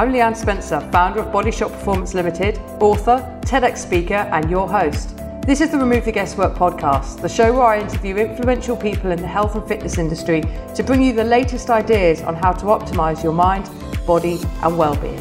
I'm 0.00 0.14
Leanne 0.14 0.34
Spencer, 0.34 0.80
founder 0.90 1.20
of 1.20 1.30
Bodyshot 1.30 1.72
Performance 1.72 2.14
Limited, 2.14 2.56
author, 2.80 3.18
TEDx 3.42 3.76
speaker, 3.76 4.14
and 4.14 4.50
your 4.50 4.66
host. 4.66 5.14
This 5.44 5.60
is 5.60 5.70
the 5.70 5.76
Remove 5.76 6.06
the 6.06 6.10
Guesswork 6.10 6.54
podcast, 6.54 7.20
the 7.20 7.28
show 7.28 7.52
where 7.52 7.64
I 7.64 7.80
interview 7.80 8.16
influential 8.16 8.78
people 8.78 9.10
in 9.10 9.20
the 9.20 9.26
health 9.26 9.56
and 9.56 9.68
fitness 9.68 9.98
industry 9.98 10.40
to 10.74 10.82
bring 10.82 11.02
you 11.02 11.12
the 11.12 11.22
latest 11.22 11.68
ideas 11.68 12.22
on 12.22 12.34
how 12.34 12.50
to 12.50 12.64
optimize 12.64 13.22
your 13.22 13.34
mind, 13.34 13.68
body, 14.06 14.40
and 14.62 14.78
well-being. 14.78 15.20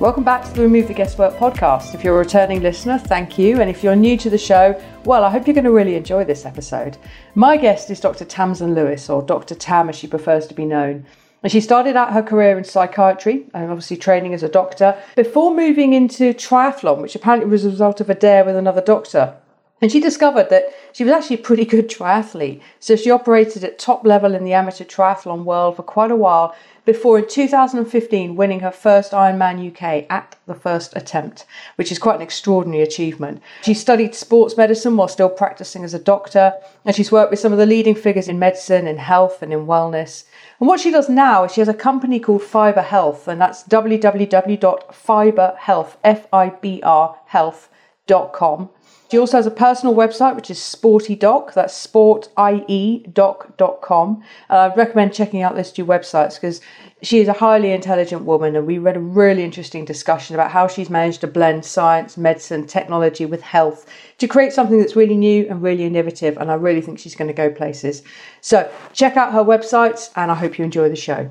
Welcome 0.00 0.24
back 0.24 0.44
to 0.44 0.52
the 0.52 0.62
Remove 0.62 0.88
the 0.88 0.94
Guesswork 0.94 1.36
podcast. 1.36 1.94
If 1.94 2.02
you're 2.02 2.16
a 2.16 2.18
returning 2.18 2.60
listener, 2.60 2.98
thank 2.98 3.38
you. 3.38 3.60
And 3.60 3.70
if 3.70 3.84
you're 3.84 3.94
new 3.94 4.16
to 4.16 4.28
the 4.28 4.36
show, 4.36 4.82
well, 5.04 5.22
I 5.22 5.30
hope 5.30 5.46
you're 5.46 5.54
going 5.54 5.62
to 5.62 5.70
really 5.70 5.94
enjoy 5.94 6.24
this 6.24 6.44
episode. 6.44 6.96
My 7.36 7.56
guest 7.56 7.88
is 7.88 8.00
Dr. 8.00 8.24
Tamsin 8.24 8.74
Lewis, 8.74 9.08
or 9.08 9.22
Dr. 9.22 9.54
Tam 9.54 9.88
as 9.88 9.94
she 9.94 10.08
prefers 10.08 10.48
to 10.48 10.54
be 10.54 10.64
known. 10.64 11.06
And 11.42 11.50
she 11.50 11.60
started 11.60 11.96
out 11.96 12.12
her 12.12 12.22
career 12.22 12.56
in 12.56 12.64
psychiatry 12.64 13.46
and 13.52 13.70
obviously 13.70 13.96
training 13.96 14.32
as 14.32 14.44
a 14.44 14.48
doctor 14.48 14.96
before 15.16 15.54
moving 15.54 15.92
into 15.92 16.32
triathlon, 16.32 17.02
which 17.02 17.16
apparently 17.16 17.50
was 17.50 17.64
a 17.64 17.70
result 17.70 18.00
of 18.00 18.08
a 18.08 18.14
dare 18.14 18.44
with 18.44 18.54
another 18.54 18.80
doctor. 18.80 19.34
And 19.80 19.90
she 19.90 19.98
discovered 19.98 20.48
that 20.50 20.66
she 20.92 21.02
was 21.02 21.12
actually 21.12 21.36
a 21.36 21.42
pretty 21.42 21.64
good 21.74 21.90
triathlete. 21.90 22.60
So 22.78 22.94
she 22.94 23.10
operated 23.10 23.64
at 23.64 23.80
top 23.80 24.06
level 24.06 24.34
in 24.34 24.44
the 24.44 24.52
amateur 24.52 24.84
triathlon 24.84 25.44
world 25.44 25.76
for 25.76 25.82
quite 25.82 26.12
a 26.12 26.16
while 26.16 26.54
before 26.84 27.18
in 27.18 27.28
2015 27.28 28.34
winning 28.34 28.60
her 28.60 28.70
first 28.70 29.12
Ironman 29.12 29.70
UK 29.70 30.06
at 30.10 30.36
the 30.46 30.54
first 30.54 30.96
attempt, 30.96 31.44
which 31.76 31.92
is 31.92 31.98
quite 31.98 32.16
an 32.16 32.22
extraordinary 32.22 32.82
achievement. 32.82 33.42
She 33.62 33.74
studied 33.74 34.14
sports 34.14 34.56
medicine 34.56 34.96
while 34.96 35.08
still 35.08 35.28
practicing 35.28 35.84
as 35.84 35.92
a 35.94 35.98
doctor, 35.98 36.54
and 36.84 36.96
she's 36.96 37.12
worked 37.12 37.30
with 37.30 37.40
some 37.40 37.52
of 37.52 37.58
the 37.58 37.66
leading 37.66 37.94
figures 37.94 38.28
in 38.28 38.38
medicine, 38.38 38.86
in 38.86 38.96
health, 38.98 39.42
and 39.42 39.52
in 39.52 39.66
wellness. 39.66 40.24
And 40.58 40.68
what 40.68 40.80
she 40.80 40.90
does 40.90 41.08
now 41.08 41.44
is 41.44 41.52
she 41.52 41.60
has 41.60 41.68
a 41.68 41.74
company 41.74 42.18
called 42.18 42.42
Fiber 42.42 42.82
Health, 42.82 43.28
and 43.28 43.40
that's 43.40 43.62
www.fiberhealth, 43.64 45.96
F-I-B-R 46.04 47.16
health.com. 47.26 48.70
She 49.12 49.18
also 49.18 49.36
has 49.36 49.46
a 49.46 49.50
personal 49.50 49.94
website, 49.94 50.34
which 50.36 50.50
is 50.50 50.58
Sporty 50.58 51.14
Doc. 51.14 51.52
That's 51.52 51.74
sportydoc.com. 51.86 54.22
Uh, 54.48 54.56
I'd 54.56 54.74
recommend 54.74 55.12
checking 55.12 55.42
out 55.42 55.54
those 55.54 55.70
two 55.70 55.84
websites 55.84 56.36
because 56.36 56.62
she 57.02 57.18
is 57.18 57.28
a 57.28 57.34
highly 57.34 57.72
intelligent 57.72 58.24
woman, 58.24 58.56
and 58.56 58.66
we 58.66 58.78
read 58.78 58.96
a 58.96 59.00
really 59.00 59.44
interesting 59.44 59.84
discussion 59.84 60.34
about 60.34 60.50
how 60.50 60.66
she's 60.66 60.88
managed 60.88 61.20
to 61.20 61.26
blend 61.26 61.66
science, 61.66 62.16
medicine, 62.16 62.66
technology 62.66 63.26
with 63.26 63.42
health 63.42 63.86
to 64.16 64.26
create 64.26 64.54
something 64.54 64.78
that's 64.78 64.96
really 64.96 65.18
new 65.18 65.46
and 65.46 65.60
really 65.60 65.84
innovative. 65.84 66.38
And 66.38 66.50
I 66.50 66.54
really 66.54 66.80
think 66.80 66.98
she's 66.98 67.14
going 67.14 67.28
to 67.28 67.34
go 67.34 67.50
places. 67.50 68.02
So 68.40 68.72
check 68.94 69.18
out 69.18 69.34
her 69.34 69.44
websites, 69.44 70.08
and 70.16 70.30
I 70.30 70.36
hope 70.36 70.58
you 70.58 70.64
enjoy 70.64 70.88
the 70.88 70.96
show. 70.96 71.30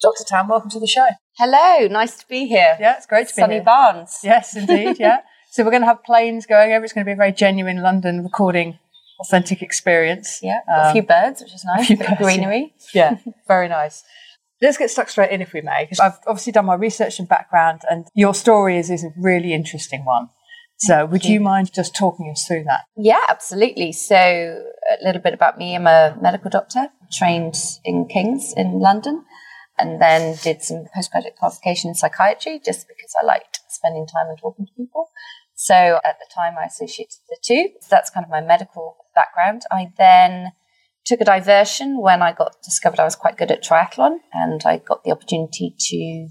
Dr. 0.00 0.22
Tam, 0.28 0.46
welcome 0.46 0.70
to 0.70 0.78
the 0.78 0.86
show. 0.86 1.08
Hello, 1.38 1.88
nice 1.88 2.18
to 2.18 2.28
be 2.28 2.46
here. 2.46 2.76
Yeah, 2.78 2.98
it's 2.98 3.06
great 3.06 3.26
to 3.26 3.34
be 3.34 3.40
Sunny 3.40 3.54
here. 3.54 3.64
Barnes. 3.64 4.20
Yes, 4.22 4.56
indeed. 4.56 5.00
Yeah. 5.00 5.22
so 5.50 5.64
we're 5.64 5.70
going 5.70 5.82
to 5.82 5.86
have 5.86 6.04
planes 6.04 6.46
going 6.46 6.72
over. 6.72 6.84
It's 6.84 6.92
going 6.92 7.04
to 7.04 7.08
be 7.08 7.12
a 7.12 7.16
very 7.16 7.32
genuine 7.32 7.82
London 7.82 8.22
recording, 8.22 8.78
authentic 9.20 9.62
experience. 9.62 10.38
Yeah, 10.42 10.60
got 10.66 10.78
a 10.78 10.86
um, 10.88 10.92
few 10.92 11.02
birds, 11.02 11.42
which 11.42 11.52
is 11.52 11.64
nice. 11.64 11.88
few 11.88 11.96
A 11.96 11.98
bit 11.98 12.08
birds, 12.08 12.20
yeah. 12.20 12.26
greenery. 12.26 12.74
Yeah, 12.94 13.16
very 13.48 13.68
nice. 13.68 14.04
Let's 14.62 14.78
get 14.78 14.90
stuck 14.90 15.08
straight 15.08 15.32
in, 15.32 15.42
if 15.42 15.52
we 15.52 15.60
may, 15.62 15.84
because 15.84 15.98
I've 15.98 16.18
obviously 16.26 16.52
done 16.52 16.66
my 16.66 16.74
research 16.74 17.18
and 17.18 17.28
background, 17.28 17.80
and 17.90 18.06
your 18.14 18.34
story 18.34 18.78
is, 18.78 18.90
is 18.90 19.02
a 19.02 19.10
really 19.16 19.52
interesting 19.52 20.04
one. 20.04 20.28
So, 20.78 21.04
would 21.04 21.24
you 21.24 21.40
mind 21.40 21.72
just 21.74 21.96
talking 21.96 22.30
us 22.30 22.46
through 22.46 22.64
that? 22.64 22.82
Yeah, 22.96 23.20
absolutely. 23.28 23.92
So, 23.92 24.14
a 24.16 25.04
little 25.04 25.20
bit 25.20 25.34
about 25.34 25.58
me. 25.58 25.74
I'm 25.74 25.86
a 25.86 26.16
medical 26.22 26.48
doctor, 26.48 26.88
trained 27.12 27.56
in 27.84 28.06
King's 28.06 28.54
in 28.56 28.78
London, 28.78 29.24
and 29.78 30.00
then 30.00 30.36
did 30.42 30.62
some 30.62 30.84
postgraduate 30.94 31.36
qualification 31.36 31.88
in 31.88 31.94
psychiatry 31.94 32.60
just 32.64 32.86
because 32.86 33.14
I 33.20 33.26
liked 33.26 33.60
spending 33.68 34.06
time 34.06 34.28
and 34.28 34.38
talking 34.38 34.66
to 34.66 34.72
people. 34.76 35.10
So, 35.62 35.74
at 35.74 36.16
the 36.18 36.26
time, 36.34 36.54
I 36.58 36.64
associated 36.64 37.18
the 37.28 37.36
two. 37.42 37.68
That's 37.90 38.08
kind 38.08 38.24
of 38.24 38.30
my 38.30 38.40
medical 38.40 38.96
background. 39.14 39.60
I 39.70 39.92
then 39.98 40.52
took 41.04 41.20
a 41.20 41.24
diversion 41.26 42.00
when 42.00 42.22
I 42.22 42.32
got 42.32 42.62
discovered 42.64 42.98
I 42.98 43.04
was 43.04 43.14
quite 43.14 43.36
good 43.36 43.50
at 43.50 43.62
triathlon, 43.62 44.20
and 44.32 44.62
I 44.64 44.78
got 44.78 45.04
the 45.04 45.10
opportunity 45.10 45.74
to 45.78 46.28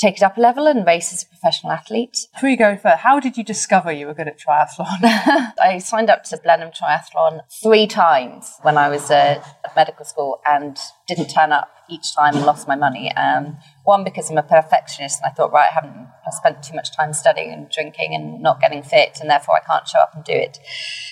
take 0.00 0.16
it 0.16 0.22
up 0.22 0.38
a 0.38 0.40
level 0.40 0.66
and 0.66 0.86
race 0.86 1.12
as 1.12 1.22
a 1.22 1.26
professional 1.26 1.72
athlete. 1.72 2.16
Before 2.32 2.48
you 2.48 2.56
go 2.56 2.76
further, 2.76 2.96
how 2.96 3.20
did 3.20 3.36
you 3.36 3.44
discover 3.44 3.92
you 3.92 4.06
were 4.06 4.14
good 4.14 4.28
at 4.28 4.38
triathlon? 4.38 4.98
I 5.62 5.78
signed 5.78 6.08
up 6.08 6.24
to 6.24 6.38
Blenheim 6.38 6.70
Triathlon 6.70 7.40
three 7.62 7.86
times 7.86 8.50
when 8.62 8.78
I 8.78 8.88
was 8.88 9.10
uh, 9.10 9.42
at 9.64 9.76
medical 9.76 10.04
school 10.04 10.40
and 10.46 10.78
didn't 11.06 11.28
turn 11.28 11.52
up 11.52 11.68
each 11.90 12.14
time 12.14 12.34
and 12.36 12.46
lost 12.46 12.66
my 12.66 12.76
money. 12.76 13.12
Um, 13.14 13.58
one, 13.84 14.02
because 14.04 14.30
I'm 14.30 14.38
a 14.38 14.42
perfectionist 14.42 15.20
and 15.22 15.30
I 15.30 15.34
thought, 15.34 15.52
right, 15.52 15.68
I 15.70 15.74
haven't 15.74 15.92
I 16.26 16.30
spent 16.30 16.62
too 16.62 16.74
much 16.74 16.96
time 16.96 17.12
studying 17.12 17.52
and 17.52 17.68
drinking 17.70 18.14
and 18.14 18.40
not 18.40 18.60
getting 18.60 18.82
fit, 18.82 19.18
and 19.20 19.28
therefore 19.28 19.56
I 19.56 19.60
can't 19.60 19.86
show 19.86 19.98
up 19.98 20.14
and 20.14 20.24
do 20.24 20.32
it. 20.32 20.58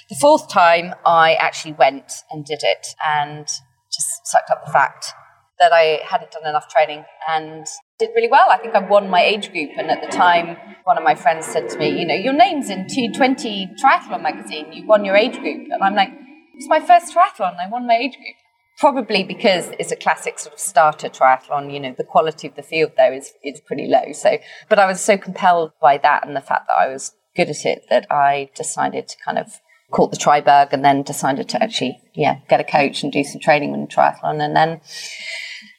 The 0.09 0.15
fourth 0.15 0.48
time, 0.48 0.94
I 1.04 1.34
actually 1.34 1.72
went 1.72 2.12
and 2.31 2.44
did 2.44 2.60
it 2.62 2.94
and 3.06 3.47
just 3.93 4.27
sucked 4.27 4.50
up 4.50 4.65
the 4.65 4.72
fact 4.72 5.12
that 5.59 5.72
I 5.72 6.00
hadn't 6.04 6.31
done 6.31 6.47
enough 6.47 6.69
training 6.69 7.04
and 7.28 7.66
did 7.98 8.10
really 8.14 8.28
well. 8.28 8.47
I 8.48 8.59
think 8.59 8.75
I 8.75 8.78
won 8.78 9.10
my 9.10 9.22
age 9.22 9.50
group, 9.50 9.70
and 9.76 9.91
at 9.91 10.00
the 10.00 10.06
time, 10.06 10.56
one 10.84 10.97
of 10.97 11.03
my 11.03 11.16
friends 11.16 11.47
said 11.47 11.69
to 11.70 11.78
me, 11.78 11.88
"You 11.98 12.06
know, 12.06 12.14
your 12.14 12.32
name's 12.32 12.70
in 12.70 12.86
220 12.86 13.75
Triathlon 13.82 14.22
magazine. 14.22 14.72
You 14.72 14.86
won 14.86 15.04
your 15.04 15.16
age 15.16 15.38
group," 15.38 15.69
and 15.70 15.82
I'm 15.82 15.94
like, 15.94 16.10
"It's 16.54 16.69
my 16.69 16.81
first 16.81 17.14
triathlon. 17.14 17.56
I 17.59 17.69
won 17.69 17.86
my 17.86 17.97
age 17.97 18.16
group." 18.16 18.36
Probably 18.78 19.25
because 19.25 19.70
it's 19.81 19.91
a 19.91 19.97
classic 19.97 20.38
sort 20.38 20.54
of 20.54 20.60
starter 20.60 21.09
triathlon. 21.09 21.72
You 21.72 21.81
know, 21.81 21.94
the 21.97 22.04
quality 22.04 22.47
of 22.47 22.54
the 22.54 22.62
field 22.62 22.92
there 22.97 23.12
is 23.12 23.34
is 23.42 23.60
pretty 23.60 23.88
low. 23.88 24.12
So, 24.12 24.38
but 24.69 24.78
I 24.78 24.86
was 24.86 25.00
so 25.00 25.19
compelled 25.19 25.72
by 25.80 25.98
that 25.98 26.25
and 26.25 26.36
the 26.36 26.41
fact 26.41 26.69
that 26.69 26.78
I 26.78 26.86
was 26.86 27.15
good 27.34 27.50
at 27.50 27.66
it 27.66 27.86
that 27.91 28.06
I 28.10 28.50
decided 28.54 29.09
to 29.09 29.16
kind 29.25 29.38
of 29.38 29.60
caught 29.91 30.12
the 30.12 30.16
tri 30.16 30.41
bug 30.41 30.72
and 30.72 30.84
then 30.84 31.03
decided 31.03 31.48
to 31.48 31.62
actually, 31.62 32.00
yeah, 32.15 32.36
get 32.48 32.60
a 32.60 32.65
coach 32.65 33.03
and 33.03 33.10
do 33.10 33.25
some 33.25 33.41
training 33.41 33.75
in 33.75 33.88
triathlon, 33.88 34.41
and 34.41 34.54
then 34.54 34.80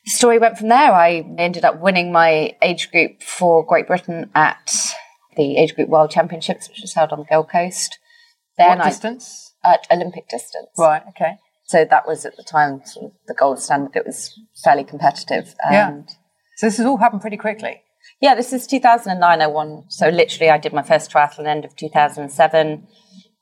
the 0.05 0.11
story 0.11 0.39
went 0.39 0.57
from 0.57 0.69
there. 0.69 0.91
I 0.93 1.23
ended 1.37 1.65
up 1.65 1.79
winning 1.79 2.11
my 2.11 2.55
age 2.61 2.91
group 2.91 3.21
for 3.21 3.65
Great 3.65 3.87
Britain 3.87 4.29
at 4.35 4.73
the 5.35 5.57
Age 5.57 5.75
Group 5.75 5.89
World 5.89 6.11
Championships, 6.11 6.67
which 6.69 6.81
was 6.81 6.93
held 6.93 7.11
on 7.11 7.19
the 7.19 7.25
Gold 7.25 7.49
Coast. 7.49 7.97
Then 8.57 8.77
what 8.79 8.81
I, 8.87 8.89
distance? 8.89 9.53
at 9.63 9.85
Olympic 9.91 10.27
distance. 10.29 10.69
Right, 10.77 11.01
okay. 11.09 11.37
So 11.65 11.85
that 11.89 12.07
was 12.07 12.25
at 12.25 12.35
the 12.35 12.43
time 12.43 12.81
sort 12.85 13.05
of 13.07 13.11
the 13.27 13.33
gold 13.35 13.59
standard. 13.59 13.95
It 13.95 14.05
was 14.05 14.37
fairly 14.63 14.83
competitive. 14.83 15.53
Yeah. 15.69 15.89
And 15.89 16.09
So, 16.57 16.65
this 16.67 16.77
has 16.77 16.85
all 16.85 16.97
happened 16.97 17.21
pretty 17.21 17.37
quickly. 17.37 17.83
yeah, 18.19 18.33
this 18.35 18.51
is 18.51 18.65
2009 18.67 19.41
I 19.41 19.47
won. 19.47 19.83
So 19.89 20.09
literally 20.09 20.49
I 20.49 20.57
did 20.57 20.73
my 20.73 20.81
first 20.81 21.11
triathlon 21.11 21.45
end 21.47 21.63
of 21.65 21.75
2007. 21.75 22.87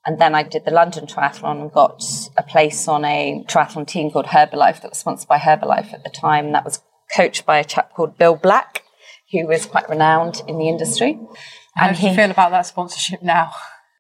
And 0.08 0.20
then 0.20 0.34
I 0.34 0.44
did 0.44 0.64
the 0.64 0.72
London 0.72 1.06
Triathlon 1.06 1.62
and 1.62 1.72
got 1.72 2.02
a 2.38 2.42
place 2.44 2.88
on 2.88 3.04
a 3.04 3.44
triathlon 3.46 3.86
team 3.86 4.10
called 4.10 4.28
Herbalife 4.28 4.82
that 4.82 4.92
was 4.92 4.98
sponsored 5.00 5.28
by 5.28 5.38
Herbalife 5.38 5.94
at 5.94 6.06
the 6.06 6.10
time. 6.10 6.54
That 6.54 6.64
was 6.64 6.82
coached 7.16 7.46
by 7.46 7.58
a 7.60 7.64
chap 7.66 7.94
called 7.94 8.18
Bill 8.18 8.36
Black, 8.36 8.84
who 9.34 9.46
was 9.46 9.66
quite 9.66 9.90
renowned 9.90 10.42
in 10.48 10.58
the 10.58 10.70
industry. 10.70 11.20
How 11.76 11.88
And 11.90 11.98
do 11.98 12.04
you 12.04 12.10
he- 12.10 12.16
feel 12.16 12.32
about 12.32 12.52
that 12.52 12.66
sponsorship 12.66 13.22
now? 13.22 13.52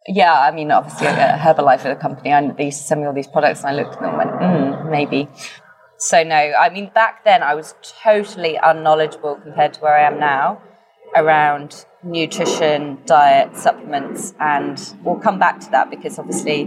Yeah, 0.07 0.33
I 0.33 0.51
mean, 0.51 0.71
obviously, 0.71 1.07
uh, 1.07 1.37
Herbalife 1.37 1.83
are 1.83 1.93
the 1.93 1.99
company. 1.99 2.33
I 2.33 2.39
they 2.51 2.65
used 2.65 2.79
to 2.79 2.83
send 2.85 3.01
me 3.01 3.07
all 3.07 3.13
these 3.13 3.27
products, 3.27 3.59
and 3.65 3.67
I 3.67 3.73
looked 3.73 3.95
at 3.95 3.99
them 4.01 4.17
and 4.17 4.17
went, 4.17 4.31
mm, 4.39 4.89
maybe. 4.89 5.27
So 5.97 6.23
no, 6.23 6.35
I 6.57 6.69
mean, 6.69 6.89
back 6.95 7.25
then 7.25 7.43
I 7.43 7.53
was 7.55 7.75
totally 8.01 8.57
unknowledgeable 8.63 9.35
compared 9.43 9.73
to 9.73 9.79
where 9.81 9.97
I 9.97 10.03
am 10.03 10.17
now 10.19 10.61
around 11.13 11.85
nutrition, 12.07 12.97
diet, 13.05 13.55
supplements, 13.55 14.33
and 14.39 14.93
we'll 15.03 15.19
come 15.19 15.39
back 15.39 15.59
to 15.61 15.71
that 15.71 15.89
because 15.89 16.17
obviously, 16.19 16.61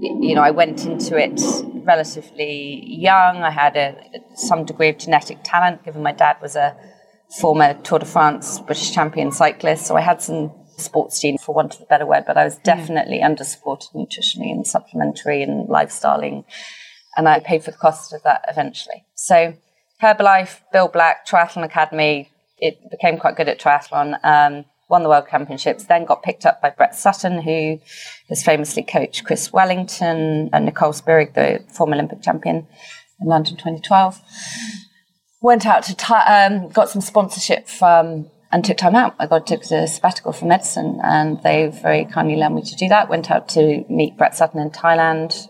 you 0.00 0.34
know, 0.34 0.42
I 0.42 0.50
went 0.50 0.84
into 0.84 1.16
it 1.16 1.40
relatively 1.84 2.84
young. 2.86 3.42
I 3.42 3.50
had 3.50 3.76
a 3.76 3.96
some 4.34 4.64
degree 4.64 4.88
of 4.88 4.98
genetic 4.98 5.38
talent, 5.44 5.84
given 5.84 6.02
my 6.02 6.12
dad 6.12 6.36
was 6.40 6.56
a 6.56 6.76
former 7.40 7.74
Tour 7.82 7.98
de 7.98 8.06
France 8.06 8.58
British 8.60 8.92
champion 8.92 9.32
cyclist, 9.32 9.86
so 9.86 9.96
I 9.96 10.00
had 10.00 10.22
some 10.22 10.52
sports 10.80 11.20
gene, 11.20 11.38
for 11.38 11.54
want 11.54 11.74
of 11.74 11.82
a 11.82 11.86
better 11.86 12.06
word, 12.06 12.24
but 12.26 12.36
I 12.36 12.44
was 12.44 12.56
definitely 12.56 13.22
under 13.22 13.44
supported 13.44 13.90
nutritionally 13.94 14.50
and 14.50 14.66
supplementary 14.66 15.42
and 15.42 15.68
lifestyling. 15.68 16.44
And 17.16 17.28
I 17.28 17.40
paid 17.40 17.64
for 17.64 17.72
the 17.72 17.76
cost 17.76 18.12
of 18.12 18.22
that 18.22 18.44
eventually. 18.48 19.04
So 19.14 19.54
Herbalife, 20.00 20.60
Bill 20.72 20.88
Black, 20.88 21.26
Triathlon 21.26 21.64
Academy, 21.64 22.30
it 22.60 22.90
became 22.90 23.18
quite 23.18 23.36
good 23.36 23.48
at 23.48 23.60
triathlon. 23.60 24.18
Um, 24.24 24.64
won 24.88 25.02
the 25.02 25.08
World 25.08 25.26
Championships, 25.30 25.84
then 25.84 26.04
got 26.04 26.22
picked 26.22 26.46
up 26.46 26.60
by 26.62 26.70
Brett 26.70 26.94
Sutton, 26.94 27.42
who 27.42 27.78
has 28.28 28.42
famously 28.42 28.82
coached 28.82 29.24
Chrissie 29.24 29.50
Wellington 29.52 30.50
and 30.52 30.64
Nicola 30.64 30.92
Spirig, 30.92 31.34
the 31.34 31.62
former 31.72 31.94
Olympic 31.94 32.22
champion 32.22 32.66
in 33.20 33.26
London 33.26 33.56
2012. 33.56 34.20
Went 35.40 35.66
out 35.66 35.82
to, 35.84 35.94
ti 35.94 36.14
um, 36.14 36.68
got 36.68 36.88
some 36.88 37.02
sponsorship 37.02 37.68
from, 37.68 38.30
and 38.50 38.64
took 38.64 38.78
time 38.78 38.96
out. 38.96 39.14
I 39.18 39.26
got 39.26 39.46
took 39.46 39.62
a 39.70 39.86
sabbatical 39.86 40.32
from 40.32 40.48
medicine, 40.48 41.00
and 41.04 41.40
they 41.42 41.66
very 41.66 42.06
kindly 42.06 42.34
allowed 42.34 42.54
me 42.54 42.62
to 42.62 42.76
do 42.76 42.88
that. 42.88 43.08
Went 43.08 43.30
out 43.30 43.48
to 43.50 43.84
meet 43.88 44.16
Brett 44.16 44.34
Sutton 44.34 44.60
in 44.60 44.70
Thailand, 44.70 45.48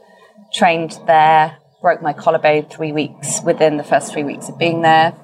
trained 0.53 0.99
there, 1.07 1.59
broke 1.81 2.03
my 2.03 2.13
collarbone 2.13 2.67
three 2.67 2.93
weeks 2.93 3.41
within 3.43 3.77
the 3.77 3.85
first 3.85 4.13
three 4.13 4.25
weeks 4.25 4.49
of 4.49 4.59
being 4.59 4.83
there, 4.83 5.15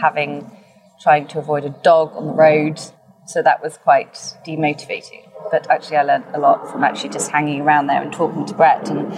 having 0.00 0.50
trying 1.04 1.28
to 1.28 1.38
avoid 1.38 1.64
a 1.64 1.68
dog 1.68 2.16
on 2.16 2.26
the 2.26 2.32
road. 2.32 2.80
So 3.26 3.42
that 3.42 3.62
was 3.62 3.76
quite 3.76 4.14
demotivating. 4.46 5.30
But 5.50 5.70
actually, 5.70 5.98
I 5.98 6.02
learned 6.02 6.24
a 6.32 6.38
lot 6.38 6.70
from 6.70 6.82
actually 6.82 7.10
just 7.10 7.30
hanging 7.30 7.60
around 7.60 7.86
there 7.88 8.02
and 8.02 8.10
talking 8.12 8.46
to 8.46 8.54
Brett 8.54 8.88
and 8.88 9.14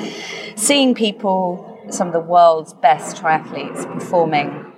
seeing 0.56 0.94
people, 0.94 1.80
some 1.90 2.08
of 2.08 2.12
the 2.12 2.20
world's 2.20 2.74
best 2.74 3.16
triathletes 3.16 3.90
performing 3.92 4.72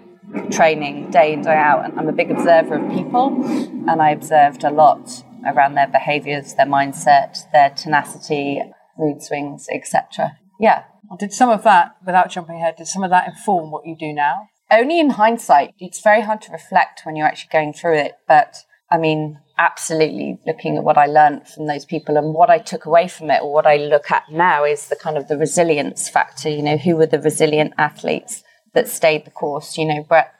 training 0.50 1.10
day 1.10 1.32
in, 1.32 1.40
day 1.40 1.56
out. 1.56 1.86
And 1.86 1.98
I'm 1.98 2.08
a 2.08 2.12
big 2.12 2.30
observer 2.30 2.74
of 2.74 2.92
people, 2.92 3.42
and 3.88 4.02
I 4.02 4.10
observed 4.10 4.62
a 4.62 4.70
lot 4.70 5.24
around 5.46 5.74
their 5.74 5.88
behaviors, 5.88 6.54
their 6.54 6.66
mindset, 6.66 7.50
their 7.52 7.70
tenacity, 7.70 8.60
mood 8.98 9.22
swings, 9.22 9.66
etc. 9.72 10.36
Yeah. 10.60 10.84
Did 11.18 11.32
some 11.32 11.48
of 11.48 11.62
that, 11.64 11.96
without 12.04 12.28
jumping 12.30 12.56
ahead, 12.56 12.76
did 12.76 12.86
some 12.86 13.02
of 13.02 13.08
that 13.10 13.26
inform 13.26 13.70
what 13.70 13.86
you 13.86 13.96
do 13.96 14.12
now? 14.12 14.48
Only 14.70 15.00
in 15.00 15.10
hindsight. 15.10 15.74
It's 15.78 16.00
very 16.00 16.20
hard 16.20 16.42
to 16.42 16.52
reflect 16.52 17.02
when 17.04 17.16
you're 17.16 17.26
actually 17.26 17.50
going 17.52 17.72
through 17.72 17.96
it. 17.98 18.18
But 18.26 18.56
I 18.90 18.98
mean, 18.98 19.40
absolutely 19.58 20.38
looking 20.46 20.76
at 20.76 20.84
what 20.84 20.98
I 20.98 21.06
learned 21.06 21.48
from 21.48 21.66
those 21.66 21.84
people 21.84 22.16
and 22.16 22.32
what 22.32 22.50
I 22.50 22.58
took 22.58 22.84
away 22.86 23.08
from 23.08 23.30
it, 23.30 23.42
or 23.42 23.52
what 23.52 23.66
I 23.66 23.76
look 23.76 24.10
at 24.10 24.30
now 24.30 24.64
is 24.64 24.88
the 24.88 24.96
kind 24.96 25.16
of 25.16 25.28
the 25.28 25.36
resilience 25.36 26.08
factor. 26.08 26.48
You 26.48 26.62
know, 26.62 26.76
who 26.76 26.96
were 26.96 27.06
the 27.06 27.20
resilient 27.20 27.74
athletes 27.78 28.42
that 28.74 28.88
stayed 28.88 29.24
the 29.24 29.30
course? 29.30 29.76
You 29.76 29.86
know, 29.86 30.04
Brett 30.08 30.32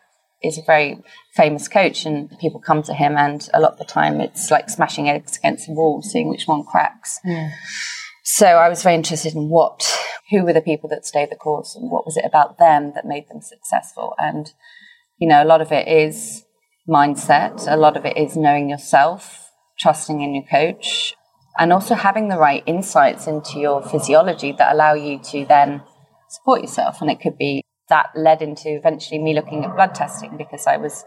is 0.43 0.59
a 0.59 0.63
very 0.63 1.03
famous 1.35 1.67
coach 1.67 2.07
and 2.07 2.31
people 2.39 2.61
come 2.61 2.83
to 2.85 2.95
him 2.95 3.17
and 3.17 3.49
a 3.53 3.61
lot 3.61 3.73
of 3.73 3.79
the 3.79 3.85
time 3.85 4.21
it's 4.21 4.51
like 4.51 4.71
smashing 4.71 5.09
eggs 5.09 5.37
against 5.37 5.67
the 5.67 5.73
wall, 5.73 6.03
seeing 6.03 6.29
which 6.29 6.47
one 6.47 6.65
cracks. 6.65 7.19
So 8.31 8.47
I 8.47 8.69
was 8.69 8.83
very 8.83 8.95
interested 8.95 9.35
in 9.35 9.49
what, 9.49 9.83
who 10.31 10.45
were 10.45 10.53
the 10.53 10.61
people 10.61 10.87
that 10.91 11.07
stayed 11.07 11.31
the 11.31 11.35
course 11.35 11.75
and 11.75 11.91
what 11.91 12.05
was 12.05 12.19
it 12.19 12.27
about 12.27 12.59
them 12.59 12.93
that 12.95 13.07
made 13.07 13.27
them 13.31 13.41
successful? 13.41 14.15
And, 14.19 14.53
you 15.17 15.27
know, 15.27 15.43
a 15.43 15.47
lot 15.47 15.63
of 15.63 15.73
it 15.73 15.89
is 15.89 16.45
mindset. 16.87 17.67
A 17.67 17.79
lot 17.79 17.97
of 17.97 18.05
it 18.05 18.19
is 18.19 18.37
knowing 18.37 18.69
yourself, 18.69 19.51
trusting 19.79 20.21
in 20.21 20.35
your 20.35 20.45
coach, 20.45 21.15
and 21.59 21.73
also 21.73 21.95
having 21.95 22.29
the 22.29 22.37
right 22.37 22.63
insights 22.67 23.27
into 23.27 23.59
your 23.59 23.83
physiology 23.83 24.53
that 24.53 24.75
allow 24.75 24.93
you 24.93 25.19
to 25.31 25.47
then 25.47 25.83
support 26.29 26.61
yourself. 26.61 27.01
And 27.01 27.11
it 27.11 27.23
could 27.23 27.39
be 27.39 27.65
that 27.88 28.11
led 28.14 28.43
into 28.43 28.69
eventually 28.69 29.19
me 29.19 29.35
looking 29.35 29.64
at 29.64 29.75
blood 29.75 29.94
testing 29.94 30.37
because 30.37 30.67
I 30.67 30.76
was, 30.76 31.05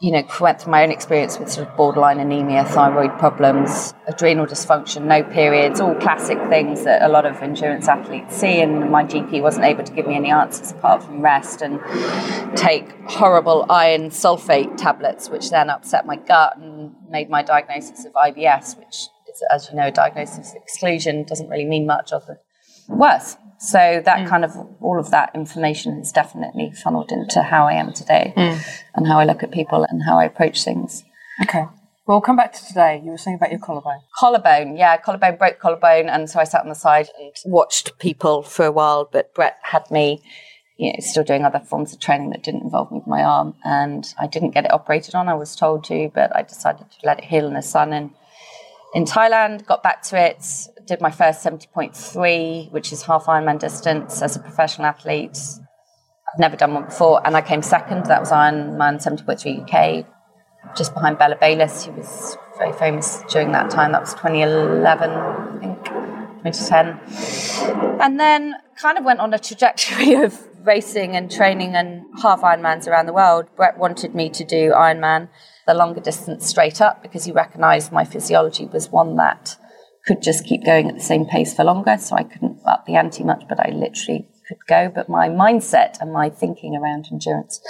you 0.00 0.12
know, 0.12 0.22
went 0.40 0.60
through 0.60 0.70
my 0.70 0.84
own 0.84 0.92
experience 0.92 1.38
with 1.38 1.50
sort 1.50 1.68
of 1.68 1.76
borderline 1.76 2.20
anemia, 2.20 2.64
thyroid 2.64 3.18
problems, 3.18 3.92
adrenal 4.06 4.46
dysfunction, 4.46 5.06
no 5.06 5.24
periods, 5.24 5.80
all 5.80 5.94
classic 5.96 6.38
things 6.48 6.84
that 6.84 7.02
a 7.02 7.08
lot 7.08 7.26
of 7.26 7.42
endurance 7.42 7.88
athletes 7.88 8.36
see. 8.36 8.60
And 8.60 8.90
my 8.90 9.04
GP 9.04 9.42
wasn't 9.42 9.64
able 9.64 9.82
to 9.82 9.92
give 9.92 10.06
me 10.06 10.14
any 10.14 10.30
answers 10.30 10.70
apart 10.70 11.02
from 11.02 11.20
rest 11.20 11.60
and 11.60 11.80
take 12.56 12.88
horrible 13.08 13.66
iron 13.68 14.10
sulfate 14.10 14.76
tablets, 14.76 15.28
which 15.28 15.50
then 15.50 15.70
upset 15.70 16.06
my 16.06 16.16
gut 16.16 16.56
and 16.56 16.94
made 17.10 17.28
my 17.28 17.42
diagnosis 17.42 18.04
of 18.04 18.12
IBS, 18.12 18.78
which 18.78 19.08
is, 19.28 19.42
as 19.52 19.68
you 19.70 19.76
know, 19.76 19.90
diagnosis 19.90 20.54
exclusion 20.54 21.24
doesn't 21.24 21.48
really 21.48 21.64
mean 21.64 21.84
much 21.84 22.12
other 22.12 22.38
worse. 22.88 23.36
So 23.58 24.02
that 24.04 24.18
mm. 24.18 24.28
kind 24.28 24.44
of 24.44 24.54
all 24.80 24.98
of 25.00 25.10
that 25.10 25.34
information 25.34 25.98
is 25.98 26.12
definitely 26.12 26.72
funneled 26.72 27.10
into 27.10 27.42
how 27.42 27.66
I 27.66 27.72
am 27.72 27.92
today 27.92 28.34
mm. 28.36 28.60
and 28.94 29.06
how 29.06 29.18
I 29.18 29.24
look 29.24 29.42
at 29.42 29.50
people 29.50 29.86
and 29.88 30.02
how 30.02 30.18
I 30.18 30.24
approach 30.24 30.62
things. 30.62 31.04
Okay. 31.42 31.64
Well, 32.06 32.18
we'll 32.18 32.20
come 32.20 32.36
back 32.36 32.52
to 32.52 32.64
today. 32.64 33.02
You 33.04 33.10
were 33.10 33.18
saying 33.18 33.36
about 33.36 33.50
your 33.50 33.58
collarbone. 33.58 34.00
Collarbone, 34.16 34.76
yeah, 34.76 34.96
collarbone 34.96 35.36
broke 35.36 35.58
collarbone, 35.58 36.08
and 36.08 36.30
so 36.30 36.38
I 36.38 36.44
sat 36.44 36.62
on 36.62 36.68
the 36.68 36.76
side 36.76 37.08
and 37.18 37.32
watched 37.46 37.98
people 37.98 38.42
for 38.42 38.64
a 38.64 38.70
while. 38.70 39.08
But 39.10 39.34
Brett 39.34 39.58
had 39.62 39.90
me, 39.90 40.22
you 40.76 40.92
know, 40.92 40.98
still 41.00 41.24
doing 41.24 41.44
other 41.44 41.58
forms 41.58 41.92
of 41.92 41.98
training 41.98 42.30
that 42.30 42.44
didn't 42.44 42.62
involve 42.62 42.92
moving 42.92 43.10
my 43.10 43.24
arm, 43.24 43.56
and 43.64 44.06
I 44.20 44.28
didn't 44.28 44.52
get 44.52 44.66
it 44.66 44.72
operated 44.72 45.16
on. 45.16 45.28
I 45.28 45.34
was 45.34 45.56
told 45.56 45.82
to, 45.86 46.12
but 46.14 46.34
I 46.36 46.42
decided 46.42 46.88
to 46.88 46.98
let 47.06 47.18
it 47.18 47.24
heal 47.24 47.48
in 47.48 47.54
the 47.54 47.62
sun 47.62 47.92
and 47.92 48.10
in 48.94 49.04
Thailand. 49.04 49.66
Got 49.66 49.82
back 49.82 50.02
to 50.02 50.16
it, 50.16 50.46
did 50.86 51.00
my 51.00 51.10
first 51.10 51.44
70.3, 51.44 52.70
which 52.70 52.92
is 52.92 53.02
half 53.02 53.24
Ironman 53.26 53.58
distance 53.58 54.22
as 54.22 54.36
a 54.36 54.38
professional 54.38 54.86
athlete. 54.86 55.38
I've 56.32 56.38
never 56.38 56.56
done 56.56 56.74
one 56.74 56.84
before, 56.84 57.26
and 57.26 57.36
I 57.36 57.42
came 57.42 57.62
second. 57.62 58.06
That 58.06 58.20
was 58.20 58.30
Ironman 58.30 59.04
70.3 59.04 59.62
UK, 59.62 60.06
just 60.76 60.94
behind 60.94 61.18
Bella 61.18 61.36
Bayliss, 61.36 61.84
who 61.84 61.92
was 61.92 62.36
very 62.56 62.72
famous 62.72 63.22
during 63.28 63.52
that 63.52 63.70
time. 63.70 63.92
That 63.92 64.00
was 64.00 64.14
2011, 64.14 65.10
I 65.10 65.58
think, 65.58 65.84
2010. 66.44 68.00
And 68.00 68.20
then 68.20 68.54
kind 68.76 68.98
of 68.98 69.04
went 69.04 69.20
on 69.20 69.34
a 69.34 69.38
trajectory 69.38 70.14
of 70.22 70.46
racing 70.64 71.16
and 71.16 71.30
training 71.30 71.74
and 71.74 72.04
half 72.22 72.42
Ironmans 72.42 72.86
around 72.86 73.06
the 73.06 73.12
world. 73.12 73.46
Brett 73.56 73.78
wanted 73.78 74.14
me 74.14 74.28
to 74.30 74.44
do 74.44 74.72
Ironman, 74.72 75.28
the 75.66 75.74
longer 75.74 76.00
distance 76.00 76.46
straight 76.46 76.80
up, 76.80 77.02
because 77.02 77.24
he 77.24 77.32
recognised 77.32 77.92
my 77.92 78.04
physiology 78.04 78.66
was 78.66 78.90
one 78.90 79.16
that 79.16 79.56
could 80.06 80.22
just 80.22 80.44
keep 80.44 80.64
going 80.64 80.88
at 80.88 80.94
the 80.94 81.02
same 81.02 81.26
pace 81.26 81.52
for 81.54 81.64
longer. 81.64 81.96
So 81.98 82.16
I 82.16 82.22
couldn't 82.22 82.60
up 82.66 82.86
the 82.86 82.94
ante 82.94 83.24
much, 83.24 83.44
but 83.48 83.60
I 83.60 83.70
literally 83.70 84.28
could 84.48 84.58
go. 84.68 84.90
But 84.94 85.08
my 85.08 85.28
mindset 85.28 86.00
and 86.00 86.12
my 86.12 86.30
thinking 86.30 86.76
around 86.76 87.08
endurance 87.10 87.60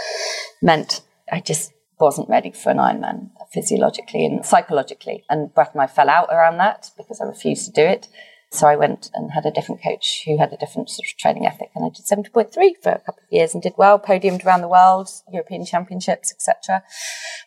meant 0.63 1.03
I 1.31 1.41
just 1.41 1.73
wasn't 1.99 2.29
ready 2.29 2.51
for 2.51 2.71
an 2.71 2.77
Ironman 2.77 3.31
physiologically 3.53 4.27
and 4.27 4.45
psychologically. 4.45 5.25
And 5.31 5.55
Brett 5.55 5.73
and 5.73 5.83
I 5.83 5.87
fell 5.87 6.11
out 6.11 6.29
around 6.31 6.59
that 6.59 6.91
because 6.97 7.21
I 7.21 7.25
refused 7.25 7.67
to 7.67 7.73
do 7.73 7.87
it. 7.87 8.09
So 8.53 8.69
I 8.69 8.77
went 8.77 9.11
and 9.13 9.33
had 9.33 9.45
a 9.45 9.51
different 9.51 9.83
coach 9.83 10.23
who 10.25 10.39
had 10.39 10.53
a 10.53 10.57
different 10.57 10.89
sort 10.89 11.09
of 11.09 11.17
training 11.19 11.47
ethic, 11.47 11.71
and 11.75 11.85
I 11.85 11.89
did 11.89 12.07
70.3 12.07 12.53
for 12.81 12.91
a 12.91 13.01
couple 13.01 13.23
of 13.25 13.33
years 13.33 13.55
and 13.55 13.63
did 13.63 13.75
well, 13.77 13.99
podiumed 13.99 14.47
around 14.47 14.61
the 14.61 14.69
world, 14.69 15.09
European 15.33 15.65
Championships, 15.65 16.33
etc. 16.33 16.83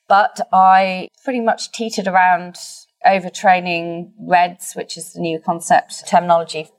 But 0.10 0.42
I 0.52 1.08
pretty 1.24 1.40
much 1.40 1.72
teetered 1.72 2.08
around 2.08 2.58
overtraining 3.06 4.12
REDS, 4.20 4.74
which 4.74 4.98
is 4.98 5.14
the 5.14 5.22
new 5.22 5.40
concept 5.40 6.08
terminology 6.08 6.70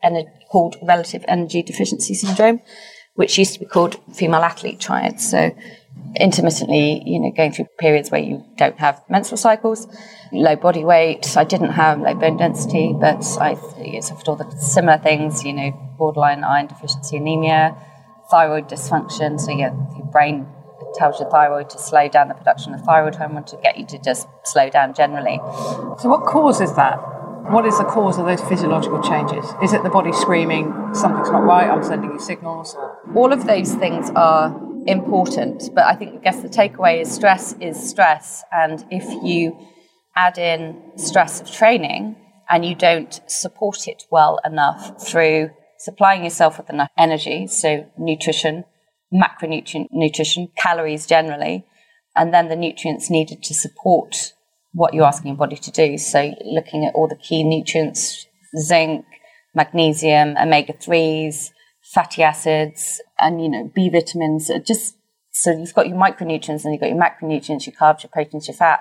called 0.50 0.76
relative 0.82 1.25
energy 1.28 1.62
deficiency 1.62 2.14
syndrome, 2.14 2.61
which 3.14 3.38
used 3.38 3.55
to 3.55 3.61
be 3.61 3.67
called 3.67 4.00
female 4.14 4.43
athlete 4.43 4.81
triad. 4.81 5.20
So 5.20 5.50
intermittently, 6.17 7.02
you 7.06 7.20
know, 7.20 7.31
going 7.31 7.52
through 7.52 7.67
periods 7.78 8.11
where 8.11 8.20
you 8.20 8.44
don't 8.56 8.78
have 8.78 9.02
menstrual 9.08 9.38
cycles, 9.38 9.87
low 10.32 10.56
body 10.56 10.84
weight. 10.84 11.37
I 11.37 11.44
didn't 11.44 11.70
have 11.70 12.00
low 12.00 12.14
bone 12.14 12.37
density, 12.37 12.94
but 12.99 13.25
I 13.40 13.55
suffered 14.00 14.28
all 14.28 14.37
the 14.37 14.50
similar 14.58 14.99
things, 14.99 15.44
you 15.44 15.52
know, 15.52 15.70
borderline 15.99 16.44
iron 16.44 16.66
deficiency 16.66 17.16
anemia, 17.16 17.76
thyroid 18.31 18.69
dysfunction. 18.69 19.40
So 19.40 19.50
your, 19.50 19.71
your 19.97 20.06
brain 20.12 20.47
tells 20.94 21.20
your 21.20 21.30
thyroid 21.30 21.70
to 21.70 21.78
slow 21.78 22.09
down 22.09 22.28
the 22.28 22.35
production 22.35 22.75
of 22.75 22.80
thyroid 22.82 23.14
hormone 23.14 23.44
to 23.44 23.56
get 23.62 23.78
you 23.78 23.87
to 23.87 23.99
just 23.99 24.26
slow 24.44 24.70
down 24.70 24.94
generally. 24.94 25.38
So, 25.99 26.09
what 26.09 26.25
causes 26.25 26.75
that? 26.75 26.97
What 27.50 27.66
is 27.66 27.78
the 27.78 27.85
cause 27.85 28.18
of 28.18 28.26
those 28.26 28.40
physiological 28.42 29.02
changes? 29.02 29.44
Is 29.62 29.73
it 29.73 29.82
the 29.82 29.90
body 29.90 30.12
screaming, 30.12 30.73
something's 30.94 31.30
not 31.30 31.42
right, 31.42 31.68
I'm 31.68 31.82
sending 31.82 32.12
you 32.12 32.20
signals? 32.20 32.76
All 33.14 33.32
of 33.32 33.47
those 33.47 33.75
things 33.75 34.11
are 34.14 34.54
important, 34.87 35.70
but 35.75 35.85
I 35.85 35.94
think, 35.94 36.14
I 36.14 36.18
guess 36.18 36.42
the 36.42 36.49
takeaway 36.49 37.00
is 37.00 37.12
stress 37.12 37.54
is 37.54 37.76
stress. 37.76 38.44
And 38.52 38.85
if 38.90 39.04
you 39.25 39.59
add 40.14 40.38
in 40.38 40.80
stress 40.97 41.40
of 41.40 41.50
training 41.50 42.16
and 42.49 42.64
you 42.64 42.75
don't 42.75 43.20
support 43.26 43.88
it 43.88 44.04
well 44.11 44.38
enough 44.44 45.02
through 45.02 45.50
supplying 45.78 46.25
yourself 46.25 46.59
with 46.59 46.68
enough 46.70 46.90
energy, 46.99 47.47
so 47.47 47.90
nutrition, 47.97 48.64
macronutrient 49.12 49.88
nutrition, 49.90 50.49
calories 50.57 51.07
generally, 51.07 51.67
and 52.17 52.33
then 52.33 52.49
the 52.49 52.57
nutrients 52.57 53.11
needed 53.11 53.43
to 53.43 53.55
support 53.55 54.33
what 54.73 54.95
you're 54.95 55.07
asking 55.07 55.29
your 55.29 55.37
body 55.37 55.57
to 55.57 55.71
do. 55.71 55.99
So 55.99 56.33
looking 56.45 56.85
at 56.85 56.95
all 56.95 57.09
the 57.09 57.17
key 57.17 57.43
nutrients, 57.43 58.26
zinc, 58.57 59.05
magnesium, 59.55 60.37
omega 60.37 60.73
3s, 60.73 61.50
fatty 61.93 62.23
acids, 62.23 63.00
and 63.19 63.43
you 63.43 63.49
know, 63.49 63.71
B 63.75 63.88
vitamins, 63.88 64.50
just 64.64 64.97
so 65.33 65.50
you've 65.50 65.75
got 65.75 65.88
your 65.88 65.97
micronutrients 65.97 66.64
and 66.64 66.73
you've 66.73 66.81
got 66.81 66.90
your 66.90 67.00
macronutrients, 67.00 67.67
your 67.67 67.75
carbs, 67.75 68.02
your 68.02 68.11
proteins, 68.11 68.47
your 68.47 68.57
fat. 68.57 68.81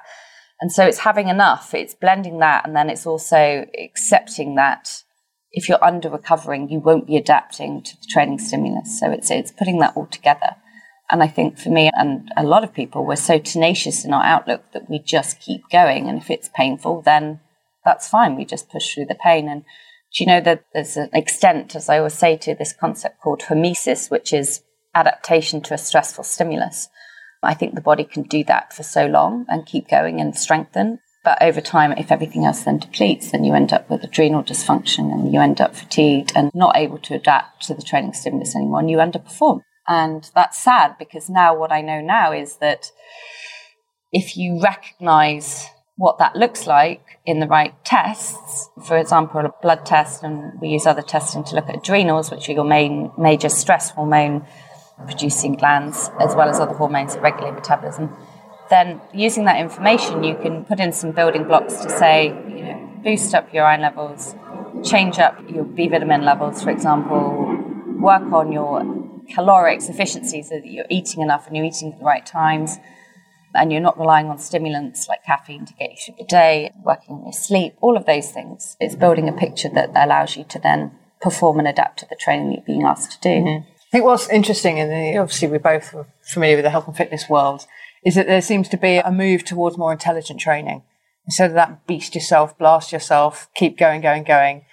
And 0.61 0.71
so 0.71 0.85
it's 0.85 0.99
having 0.99 1.29
enough, 1.29 1.73
it's 1.73 1.93
blending 1.93 2.39
that, 2.39 2.67
and 2.67 2.75
then 2.75 2.89
it's 2.89 3.05
also 3.05 3.65
accepting 3.81 4.55
that 4.55 5.03
if 5.51 5.67
you're 5.67 5.83
under 5.83 6.09
recovering, 6.09 6.69
you 6.69 6.79
won't 6.79 7.07
be 7.07 7.17
adapting 7.17 7.83
to 7.83 7.95
the 7.95 8.07
training 8.09 8.39
stimulus. 8.39 8.99
So 8.99 9.11
it's 9.11 9.31
it's 9.31 9.51
putting 9.51 9.79
that 9.79 9.95
all 9.95 10.07
together. 10.07 10.55
And 11.11 11.23
I 11.23 11.27
think 11.27 11.57
for 11.57 11.69
me 11.69 11.89
and 11.93 12.31
a 12.37 12.43
lot 12.43 12.63
of 12.63 12.73
people, 12.73 13.03
we're 13.03 13.15
so 13.15 13.39
tenacious 13.39 14.05
in 14.05 14.13
our 14.13 14.23
outlook 14.23 14.71
that 14.73 14.89
we 14.89 14.99
just 14.99 15.39
keep 15.39 15.61
going. 15.71 16.07
And 16.07 16.19
if 16.19 16.29
it's 16.29 16.49
painful, 16.55 17.01
then 17.01 17.39
that's 17.83 18.07
fine. 18.07 18.35
We 18.35 18.45
just 18.45 18.69
push 18.69 18.93
through 18.93 19.07
the 19.07 19.15
pain. 19.15 19.49
And 19.49 19.63
do 20.13 20.23
you 20.23 20.27
know 20.27 20.41
that 20.41 20.65
there's 20.73 20.97
an 20.97 21.09
extent, 21.13 21.75
as 21.75 21.89
I 21.89 21.97
always 21.97 22.13
say, 22.13 22.37
to 22.37 22.53
this 22.53 22.73
concept 22.73 23.21
called 23.21 23.41
hormesis, 23.41 24.11
which 24.11 24.31
is 24.31 24.61
adaptation 24.93 25.61
to 25.61 25.73
a 25.73 25.77
stressful 25.79 26.23
stimulus. 26.23 26.89
I 27.41 27.53
think 27.53 27.73
the 27.73 27.81
body 27.81 28.03
can 28.03 28.23
do 28.23 28.43
that 28.45 28.73
for 28.73 28.83
so 28.83 29.05
long 29.05 29.45
and 29.47 29.65
keep 29.65 29.87
going 29.87 30.19
and 30.19 30.35
strengthen 30.35 30.99
But 31.29 31.43
over 31.43 31.61
time, 31.61 31.91
if 31.91 32.11
everything 32.11 32.43
else 32.43 32.63
then 32.63 32.79
depletes, 32.79 33.29
then 33.29 33.43
you 33.43 33.53
end 33.53 33.71
up 33.71 33.87
with 33.87 34.03
adrenal 34.03 34.41
dysfunction 34.41 35.13
and 35.13 35.31
you 35.31 35.39
end 35.39 35.61
up 35.61 35.75
fatigued 35.75 36.31
and 36.35 36.49
not 36.55 36.75
able 36.75 36.97
to 36.97 37.13
adapt 37.13 37.67
to 37.67 37.75
the 37.75 37.83
training 37.83 38.13
stimulus 38.13 38.55
anymore 38.55 38.79
and 38.79 38.89
you 38.89 38.97
underperform. 38.97 39.61
And 39.87 40.27
that's 40.33 40.57
sad 40.57 40.95
because 40.97 41.29
now 41.29 41.55
what 41.55 41.71
I 41.71 41.81
know 41.81 42.01
now 42.01 42.31
is 42.31 42.55
that 42.61 42.91
if 44.11 44.35
you 44.37 44.59
recognize 44.59 45.67
what 45.97 46.17
that 46.17 46.35
looks 46.35 46.65
like 46.65 47.19
in 47.27 47.41
the 47.41 47.47
right 47.47 47.75
tests, 47.85 48.67
for 48.83 48.97
example, 48.97 49.41
a 49.41 49.53
blood 49.61 49.85
test, 49.85 50.23
and 50.23 50.59
we 50.59 50.69
use 50.69 50.87
other 50.87 51.03
testing 51.03 51.43
to 51.43 51.53
look 51.53 51.69
at 51.69 51.77
adrenals, 51.77 52.31
which 52.31 52.49
are 52.49 52.53
your 52.53 52.63
main 52.63 53.11
major 53.19 53.49
stress 53.49 53.91
hormone 53.91 54.47
producing 55.05 55.53
glands, 55.53 56.09
as 56.19 56.35
well 56.35 56.49
as 56.49 56.59
other 56.59 56.73
hormones 56.73 57.13
that 57.13 57.21
regulate 57.21 57.53
metabolism. 57.53 58.17
Then, 58.69 59.01
using 59.13 59.45
that 59.45 59.59
information, 59.59 60.23
you 60.23 60.35
can 60.35 60.63
put 60.65 60.79
in 60.79 60.91
some 60.91 61.11
building 61.11 61.45
blocks 61.45 61.77
to 61.77 61.89
say, 61.89 62.27
you 62.27 62.63
know, 62.63 63.01
boost 63.03 63.33
up 63.33 63.51
your 63.53 63.65
iron 63.65 63.81
levels, 63.81 64.35
change 64.83 65.17
up 65.17 65.37
your 65.49 65.63
B 65.63 65.87
vitamin 65.87 66.23
levels, 66.23 66.61
for 66.63 66.69
example, 66.69 67.57
work 67.99 68.31
on 68.31 68.51
your 68.51 68.83
caloric 69.33 69.81
efficiency 69.81 70.41
so 70.41 70.55
that 70.55 70.67
you're 70.67 70.85
eating 70.89 71.21
enough 71.21 71.47
and 71.47 71.55
you're 71.55 71.65
eating 71.65 71.93
at 71.93 71.99
the 71.99 72.05
right 72.05 72.25
times 72.25 72.77
and 73.53 73.71
you're 73.71 73.81
not 73.81 73.97
relying 73.99 74.27
on 74.27 74.37
stimulants 74.37 75.07
like 75.07 75.23
caffeine 75.23 75.65
to 75.65 75.73
get 75.73 75.91
you 75.91 75.97
through 75.97 76.15
the 76.19 76.25
day, 76.25 76.71
working 76.83 77.15
on 77.15 77.23
your 77.23 77.33
sleep, 77.33 77.73
all 77.81 77.97
of 77.97 78.05
those 78.05 78.31
things. 78.31 78.77
It's 78.79 78.95
building 78.95 79.27
a 79.27 79.33
picture 79.33 79.69
that 79.73 79.89
allows 79.95 80.37
you 80.37 80.43
to 80.45 80.59
then 80.59 80.91
perform 81.21 81.59
and 81.59 81.67
adapt 81.67 81.99
to 81.99 82.07
the 82.07 82.15
training 82.15 82.53
you're 82.53 82.63
being 82.65 82.83
asked 82.83 83.11
to 83.13 83.19
do. 83.19 83.29
Mm-hmm. 83.29 83.69
I 83.69 83.91
think 83.91 84.05
what's 84.05 84.29
interesting, 84.29 84.79
and 84.79 85.17
obviously 85.17 85.47
we're 85.47 85.59
both 85.59 85.95
familiar 86.21 86.57
with 86.57 86.65
the 86.65 86.69
health 86.69 86.87
and 86.87 86.95
fitness 86.95 87.27
world, 87.27 87.65
is 88.05 88.15
that 88.15 88.27
there 88.27 88.41
seems 88.41 88.69
to 88.69 88.77
be 88.77 88.97
a 88.97 89.11
move 89.11 89.43
towards 89.43 89.77
more 89.77 89.91
intelligent 89.91 90.39
training. 90.39 90.83
Instead 91.25 91.51
of 91.51 91.55
that 91.55 91.85
beast 91.85 92.15
yourself, 92.15 92.57
blast 92.57 92.91
yourself, 92.91 93.49
keep 93.55 93.77
going, 93.77 94.01
going, 94.01 94.23
going, 94.23 94.65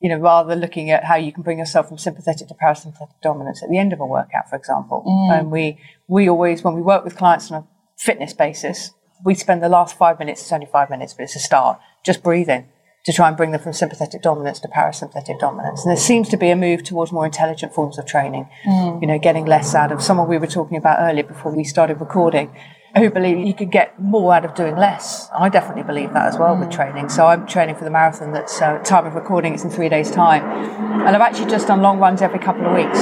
you 0.00 0.08
know, 0.08 0.18
rather 0.18 0.56
looking 0.56 0.90
at 0.90 1.04
how 1.04 1.14
you 1.14 1.32
can 1.32 1.42
bring 1.42 1.58
yourself 1.58 1.88
from 1.88 1.98
sympathetic 1.98 2.48
to 2.48 2.54
parasympathetic 2.54 3.20
dominance 3.22 3.62
at 3.62 3.68
the 3.68 3.78
end 3.78 3.92
of 3.92 4.00
a 4.00 4.06
workout, 4.06 4.48
for 4.48 4.56
example. 4.56 5.04
Mm. 5.06 5.38
And 5.38 5.50
we, 5.50 5.78
we 6.08 6.28
always, 6.28 6.64
when 6.64 6.74
we 6.74 6.82
work 6.82 7.04
with 7.04 7.16
clients 7.16 7.50
on 7.50 7.62
a 7.62 7.66
fitness 7.98 8.32
basis, 8.32 8.92
we 9.24 9.34
spend 9.34 9.62
the 9.62 9.68
last 9.68 9.96
five 9.96 10.18
minutes, 10.18 10.40
it's 10.40 10.52
only 10.52 10.66
five 10.66 10.88
minutes, 10.88 11.12
but 11.12 11.24
it's 11.24 11.36
a 11.36 11.40
start, 11.40 11.78
just 12.04 12.22
breathing 12.22 12.66
to 13.04 13.12
try 13.12 13.28
and 13.28 13.36
bring 13.36 13.50
them 13.52 13.60
from 13.60 13.72
sympathetic 13.72 14.22
dominance 14.22 14.60
to 14.60 14.68
parasympathetic 14.68 15.38
dominance. 15.38 15.84
And 15.84 15.90
there 15.90 15.96
seems 15.96 16.28
to 16.28 16.36
be 16.36 16.50
a 16.50 16.56
move 16.56 16.82
towards 16.82 17.12
more 17.12 17.24
intelligent 17.24 17.72
forms 17.72 17.98
of 17.98 18.06
training, 18.06 18.48
mm. 18.66 19.00
you 19.00 19.06
know, 19.06 19.18
getting 19.18 19.46
less 19.46 19.74
out 19.74 19.90
of 19.90 20.02
someone 20.02 20.28
we 20.28 20.38
were 20.38 20.46
talking 20.46 20.76
about 20.76 20.98
earlier 21.00 21.24
before 21.24 21.54
we 21.54 21.64
started 21.64 22.00
recording 22.00 22.54
who 22.96 23.08
believe 23.08 23.38
you 23.46 23.54
could 23.54 23.70
get 23.70 23.98
more 24.00 24.34
out 24.34 24.44
of 24.44 24.54
doing 24.54 24.76
less. 24.76 25.28
I 25.32 25.48
definitely 25.48 25.84
believe 25.84 26.12
that 26.12 26.26
as 26.26 26.36
well 26.36 26.56
mm. 26.56 26.60
with 26.60 26.70
training. 26.70 27.08
So 27.08 27.26
I'm 27.26 27.46
training 27.46 27.76
for 27.76 27.84
the 27.84 27.90
marathon 27.90 28.32
that's 28.32 28.60
uh, 28.60 28.78
time 28.78 29.06
of 29.06 29.14
recording, 29.14 29.54
it's 29.54 29.64
in 29.64 29.70
three 29.70 29.88
days' 29.88 30.10
time. 30.10 30.42
And 31.06 31.14
I've 31.14 31.22
actually 31.22 31.50
just 31.50 31.68
done 31.68 31.82
long 31.82 31.98
runs 31.98 32.20
every 32.20 32.40
couple 32.40 32.66
of 32.66 32.74
weeks 32.74 32.98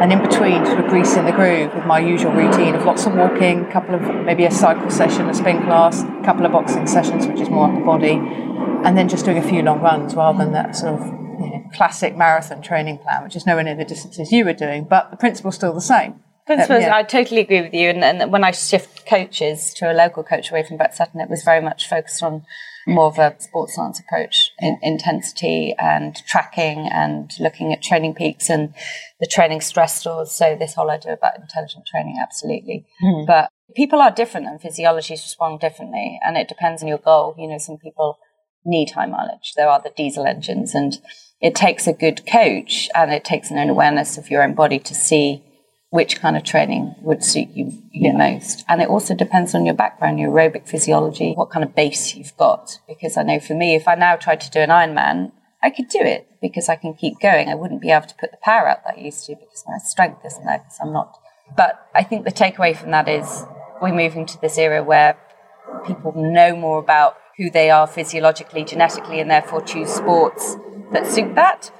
and 0.00 0.12
in 0.12 0.20
between 0.20 0.64
sort 0.66 0.78
of 0.78 0.86
greasing 0.88 1.24
the 1.24 1.32
groove 1.32 1.74
with 1.74 1.86
my 1.86 1.98
usual 1.98 2.30
routine 2.32 2.74
of 2.74 2.84
lots 2.84 3.06
of 3.06 3.14
walking, 3.14 3.64
a 3.64 3.72
couple 3.72 3.94
of 3.94 4.02
maybe 4.26 4.44
a 4.44 4.50
cycle 4.50 4.90
session, 4.90 5.28
a 5.28 5.34
spin 5.34 5.62
class, 5.62 6.02
a 6.02 6.22
couple 6.22 6.44
of 6.44 6.52
boxing 6.52 6.86
sessions, 6.86 7.26
which 7.26 7.40
is 7.40 7.48
more 7.48 7.70
upper 7.70 7.82
body, 7.82 8.20
and 8.86 8.96
then 8.96 9.08
just 9.08 9.24
doing 9.24 9.36
a 9.36 9.42
few 9.42 9.62
long 9.62 9.80
runs 9.80 10.14
rather 10.14 10.38
than 10.38 10.52
that 10.52 10.76
sort 10.76 10.94
of 10.94 11.06
you 11.06 11.50
know, 11.50 11.64
classic 11.74 12.16
marathon 12.16 12.62
training 12.62 12.98
plan, 12.98 13.24
which 13.24 13.34
is 13.34 13.44
nowhere 13.44 13.64
near 13.64 13.74
the 13.74 13.84
distances 13.84 14.30
you 14.30 14.44
were 14.44 14.52
doing, 14.52 14.84
but 14.84 15.10
the 15.10 15.16
principle's 15.16 15.56
still 15.56 15.74
the 15.74 15.80
same. 15.80 16.20
Principles, 16.46 16.82
yeah. 16.82 16.94
I 16.94 17.02
totally 17.02 17.40
agree 17.40 17.60
with 17.62 17.74
you. 17.74 17.88
And, 17.88 18.04
and 18.04 18.30
when 18.30 18.44
I 18.44 18.52
shift 18.52 19.04
coaches 19.04 19.74
to 19.74 19.90
a 19.90 19.94
local 19.94 20.22
coach 20.22 20.52
away 20.52 20.62
from 20.62 20.76
Brett 20.76 20.94
Sutton, 20.94 21.20
it 21.20 21.28
was 21.28 21.42
very 21.42 21.60
much 21.60 21.88
focused 21.88 22.22
on 22.22 22.44
more 22.86 23.06
of 23.06 23.18
a 23.18 23.34
sports 23.40 23.74
science 23.74 23.98
approach 23.98 24.52
in 24.60 24.78
intensity 24.80 25.74
and 25.76 26.14
tracking 26.28 26.88
and 26.88 27.32
looking 27.40 27.72
at 27.72 27.82
training 27.82 28.14
peaks 28.14 28.48
and 28.48 28.72
the 29.18 29.26
training 29.26 29.60
stress 29.60 30.00
scores. 30.00 30.30
So 30.30 30.54
this 30.56 30.74
whole 30.74 30.90
idea 30.90 31.14
about 31.14 31.40
intelligent 31.40 31.86
training, 31.90 32.18
absolutely. 32.22 32.86
Mm. 33.02 33.26
But 33.26 33.50
people 33.74 34.00
are 34.00 34.12
different 34.12 34.46
and 34.46 34.60
physiologies 34.60 35.24
respond 35.24 35.58
differently 35.58 36.20
and 36.24 36.36
it 36.36 36.46
depends 36.46 36.80
on 36.82 36.88
your 36.88 36.98
goal. 36.98 37.34
You 37.36 37.48
know, 37.48 37.58
some 37.58 37.78
people 37.78 38.20
need 38.66 38.90
high 38.90 39.06
mileage. 39.06 39.54
There 39.56 39.68
are 39.68 39.80
the 39.80 39.92
diesel 39.96 40.26
engines 40.26 40.74
and 40.74 40.98
it 41.40 41.54
takes 41.54 41.86
a 41.86 41.92
good 41.92 42.26
coach 42.26 42.88
and 42.94 43.12
it 43.12 43.24
takes 43.24 43.50
an 43.50 43.58
awareness 43.68 44.18
of 44.18 44.30
your 44.30 44.42
own 44.42 44.54
body 44.54 44.78
to 44.80 44.94
see 44.94 45.42
which 45.90 46.20
kind 46.20 46.36
of 46.36 46.42
training 46.42 46.94
would 47.00 47.22
suit 47.22 47.48
you, 47.54 47.66
you 47.92 48.10
yeah. 48.10 48.12
most. 48.12 48.64
And 48.68 48.82
it 48.82 48.88
also 48.88 49.14
depends 49.14 49.54
on 49.54 49.64
your 49.64 49.74
background, 49.74 50.18
your 50.18 50.30
aerobic 50.30 50.68
physiology, 50.68 51.32
what 51.34 51.50
kind 51.50 51.64
of 51.64 51.74
base 51.74 52.14
you've 52.14 52.36
got. 52.36 52.80
Because 52.88 53.16
I 53.16 53.22
know 53.22 53.40
for 53.40 53.54
me, 53.54 53.74
if 53.74 53.86
I 53.86 53.94
now 53.94 54.16
tried 54.16 54.40
to 54.42 54.50
do 54.50 54.60
an 54.60 54.70
Ironman, 54.70 55.32
I 55.62 55.70
could 55.70 55.88
do 55.88 56.00
it 56.00 56.28
because 56.42 56.68
I 56.68 56.76
can 56.76 56.94
keep 56.94 57.20
going. 57.20 57.48
I 57.48 57.54
wouldn't 57.54 57.80
be 57.80 57.90
able 57.90 58.06
to 58.06 58.14
put 58.16 58.30
the 58.30 58.36
power 58.42 58.68
out 58.68 58.84
that 58.84 58.96
I 58.96 59.00
used 59.00 59.24
to 59.26 59.36
because 59.36 59.64
my 59.66 59.78
strength 59.78 60.24
isn't 60.24 60.44
there 60.44 60.58
because 60.58 60.78
I'm 60.82 60.92
not. 60.92 61.18
But 61.56 61.86
I 61.94 62.02
think 62.02 62.24
the 62.24 62.32
takeaway 62.32 62.76
from 62.76 62.90
that 62.90 63.08
is 63.08 63.44
we're 63.80 63.94
moving 63.94 64.26
to 64.26 64.40
this 64.40 64.58
era 64.58 64.82
where 64.82 65.16
people 65.86 66.12
know 66.14 66.56
more 66.56 66.78
about 66.78 67.16
who 67.36 67.50
they 67.50 67.70
are 67.70 67.86
physiologically, 67.86 68.64
genetically, 68.64 69.20
and 69.20 69.30
therefore 69.30 69.60
choose 69.60 69.90
sports 69.90 70.56
that 70.92 71.06
suit 71.06 71.34
that 71.34 71.70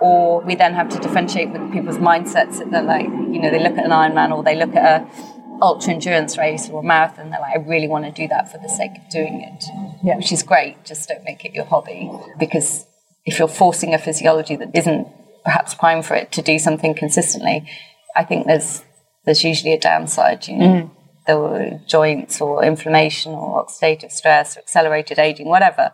or 0.00 0.40
we 0.42 0.54
then 0.54 0.74
have 0.74 0.88
to 0.88 0.98
differentiate 0.98 1.50
with 1.50 1.72
people's 1.72 1.98
mindsets 1.98 2.58
that 2.58 2.70
they're 2.70 2.82
like, 2.82 3.06
you 3.06 3.40
know, 3.40 3.50
they 3.50 3.58
look 3.58 3.76
at 3.76 3.84
an 3.84 3.90
Ironman 3.90 4.36
or 4.36 4.42
they 4.42 4.54
look 4.54 4.74
at 4.74 5.02
a 5.02 5.38
ultra 5.60 5.92
endurance 5.92 6.38
race 6.38 6.68
or 6.68 6.80
a 6.80 6.82
marathon, 6.84 7.30
they're 7.30 7.40
like, 7.40 7.56
I 7.56 7.58
really 7.58 7.88
want 7.88 8.04
to 8.04 8.12
do 8.12 8.28
that 8.28 8.50
for 8.50 8.58
the 8.58 8.68
sake 8.68 8.92
of 8.96 9.10
doing 9.10 9.40
it, 9.40 9.64
yeah. 10.04 10.16
which 10.16 10.30
is 10.30 10.42
great. 10.42 10.84
Just 10.84 11.08
don't 11.08 11.24
make 11.24 11.44
it 11.44 11.52
your 11.52 11.64
hobby 11.64 12.10
because 12.38 12.86
if 13.24 13.38
you're 13.38 13.48
forcing 13.48 13.92
a 13.92 13.98
physiology 13.98 14.56
that 14.56 14.70
isn't 14.74 15.08
perhaps 15.44 15.74
prime 15.74 16.02
for 16.02 16.14
it 16.14 16.30
to 16.32 16.42
do 16.42 16.58
something 16.58 16.94
consistently, 16.94 17.68
I 18.16 18.24
think 18.24 18.46
there's 18.46 18.84
there's 19.24 19.44
usually 19.44 19.74
a 19.74 19.80
downside. 19.80 20.46
You 20.46 20.56
know, 20.56 20.66
mm. 20.66 20.90
The 21.28 21.80
joints 21.86 22.40
or 22.40 22.64
inflammation 22.64 23.32
or 23.32 23.64
oxidative 23.64 24.10
stress 24.10 24.56
or 24.56 24.60
accelerated 24.60 25.18
aging, 25.18 25.46
whatever. 25.46 25.92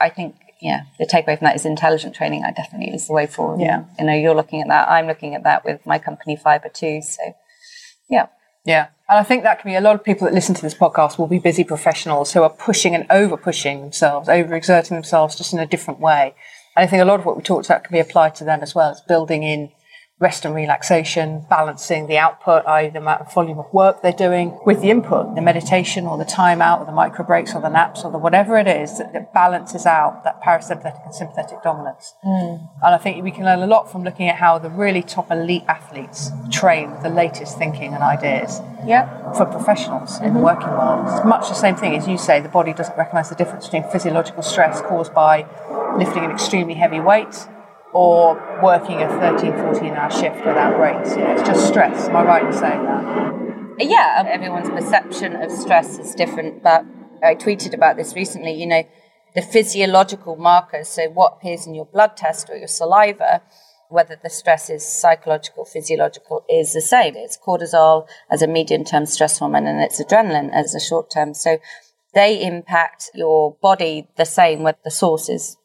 I 0.00 0.10
think 0.10 0.36
yeah, 0.60 0.82
the 0.98 1.06
takeaway 1.06 1.36
from 1.38 1.46
that 1.46 1.56
is 1.56 1.66
intelligent 1.66 2.14
training. 2.14 2.44
I 2.44 2.52
definitely 2.52 2.94
is 2.94 3.06
the 3.06 3.12
way 3.12 3.26
forward. 3.26 3.60
Yeah, 3.60 3.84
you 3.98 4.06
know, 4.06 4.14
you're 4.14 4.34
looking 4.34 4.62
at 4.62 4.68
that. 4.68 4.88
I'm 4.88 5.06
looking 5.06 5.34
at 5.34 5.42
that 5.42 5.64
with 5.64 5.84
my 5.84 5.98
company 5.98 6.36
Fiber 6.36 6.68
too. 6.68 7.02
So, 7.02 7.34
yeah, 8.08 8.26
yeah. 8.64 8.88
And 9.08 9.18
I 9.18 9.22
think 9.24 9.42
that 9.42 9.60
can 9.60 9.70
be 9.70 9.74
a 9.74 9.80
lot 9.82 9.94
of 9.94 10.04
people 10.04 10.26
that 10.26 10.32
listen 10.32 10.54
to 10.54 10.62
this 10.62 10.74
podcast 10.74 11.18
will 11.18 11.26
be 11.26 11.38
busy 11.38 11.64
professionals 11.64 12.32
who 12.32 12.42
are 12.42 12.50
pushing 12.50 12.94
and 12.94 13.06
over 13.10 13.36
pushing 13.36 13.82
themselves, 13.82 14.28
over 14.28 14.54
exerting 14.54 14.96
themselves 14.96 15.36
just 15.36 15.52
in 15.52 15.58
a 15.58 15.66
different 15.66 16.00
way. 16.00 16.34
And 16.74 16.84
I 16.84 16.86
think 16.86 17.02
a 17.02 17.04
lot 17.04 17.20
of 17.20 17.26
what 17.26 17.36
we 17.36 17.42
talked 17.42 17.66
about 17.66 17.84
can 17.84 17.92
be 17.92 18.00
applied 18.00 18.34
to 18.36 18.44
them 18.44 18.60
as 18.62 18.74
well. 18.74 18.90
It's 18.90 19.02
building 19.02 19.42
in 19.42 19.70
rest 20.20 20.44
and 20.44 20.54
relaxation, 20.54 21.44
balancing 21.50 22.06
the 22.06 22.16
output, 22.16 22.64
i.e., 22.66 22.88
the 22.88 22.98
amount 22.98 23.20
of 23.20 23.34
volume 23.34 23.58
of 23.58 23.66
work 23.72 24.00
they're 24.00 24.12
doing, 24.12 24.56
with 24.64 24.80
the 24.80 24.88
input, 24.88 25.34
the 25.34 25.42
meditation 25.42 26.06
or 26.06 26.16
the 26.16 26.24
time 26.24 26.62
out 26.62 26.78
or 26.78 26.86
the 26.86 26.92
micro 26.92 27.24
breaks 27.24 27.52
or 27.52 27.60
the 27.60 27.68
naps 27.68 28.04
or 28.04 28.12
the 28.12 28.18
whatever 28.18 28.56
it 28.56 28.68
is 28.68 28.98
that, 28.98 29.12
that 29.12 29.34
balances 29.34 29.86
out 29.86 30.22
that 30.22 30.40
parasympathetic 30.40 31.04
and 31.04 31.14
sympathetic 31.14 31.60
dominance. 31.64 32.14
Mm. 32.24 32.70
And 32.84 32.94
I 32.94 32.98
think 32.98 33.24
we 33.24 33.32
can 33.32 33.44
learn 33.44 33.58
a 33.58 33.66
lot 33.66 33.90
from 33.90 34.04
looking 34.04 34.28
at 34.28 34.36
how 34.36 34.56
the 34.58 34.70
really 34.70 35.02
top 35.02 35.32
elite 35.32 35.64
athletes 35.66 36.30
train 36.50 36.92
with 36.92 37.02
the 37.02 37.10
latest 37.10 37.58
thinking 37.58 37.92
and 37.92 38.02
ideas. 38.02 38.60
Yeah. 38.86 39.32
For 39.32 39.46
professionals 39.46 40.16
mm-hmm. 40.16 40.26
in 40.26 40.34
the 40.34 40.40
working 40.40 40.68
world. 40.68 41.06
It's 41.08 41.24
much 41.26 41.48
the 41.48 41.54
same 41.54 41.74
thing 41.74 41.96
as 41.96 42.06
you 42.06 42.18
say, 42.18 42.40
the 42.40 42.48
body 42.48 42.72
doesn't 42.72 42.96
recognize 42.96 43.30
the 43.30 43.34
difference 43.34 43.64
between 43.66 43.90
physiological 43.90 44.42
stress 44.44 44.80
caused 44.82 45.12
by 45.12 45.44
lifting 45.98 46.24
an 46.24 46.30
extremely 46.30 46.74
heavy 46.74 47.00
weight 47.00 47.48
or 47.94 48.34
working 48.62 49.00
a 49.00 49.08
13, 49.08 49.52
14 49.52 49.94
hour 49.94 50.10
shift 50.10 50.44
without 50.44 50.76
breaks. 50.76 51.16
You 51.16 51.22
know, 51.22 51.32
it's 51.32 51.42
just 51.42 51.66
stress. 51.68 52.08
Am 52.08 52.16
I 52.16 52.24
right 52.24 52.44
in 52.44 52.52
saying 52.52 52.82
that? 52.82 53.44
Yeah, 53.78 54.24
everyone's 54.26 54.68
perception 54.68 55.34
of 55.36 55.50
stress 55.50 55.98
is 55.98 56.14
different, 56.14 56.62
but 56.62 56.84
I 57.22 57.34
tweeted 57.34 57.72
about 57.72 57.96
this 57.96 58.14
recently. 58.14 58.52
You 58.52 58.66
know, 58.66 58.82
the 59.34 59.42
physiological 59.42 60.36
markers, 60.36 60.88
so 60.88 61.08
what 61.08 61.34
appears 61.38 61.66
in 61.66 61.74
your 61.74 61.86
blood 61.86 62.16
test 62.16 62.50
or 62.50 62.56
your 62.56 62.68
saliva, 62.68 63.42
whether 63.88 64.18
the 64.20 64.30
stress 64.30 64.70
is 64.70 64.84
psychological, 64.84 65.64
physiological, 65.64 66.44
is 66.48 66.72
the 66.72 66.80
same. 66.80 67.14
It's 67.16 67.38
cortisol 67.38 68.08
as 68.30 68.42
a 68.42 68.46
medium 68.46 68.84
term 68.84 69.06
stress 69.06 69.38
hormone 69.38 69.66
and 69.66 69.80
it's 69.80 70.02
adrenaline 70.02 70.52
as 70.52 70.74
a 70.74 70.80
short 70.80 71.10
term. 71.10 71.34
So 71.34 71.58
they 72.12 72.44
impact 72.44 73.10
your 73.14 73.56
body 73.60 74.08
the 74.16 74.24
same, 74.24 74.62
whether 74.62 74.78
the 74.84 74.90
source 74.90 75.28
is, 75.28 75.56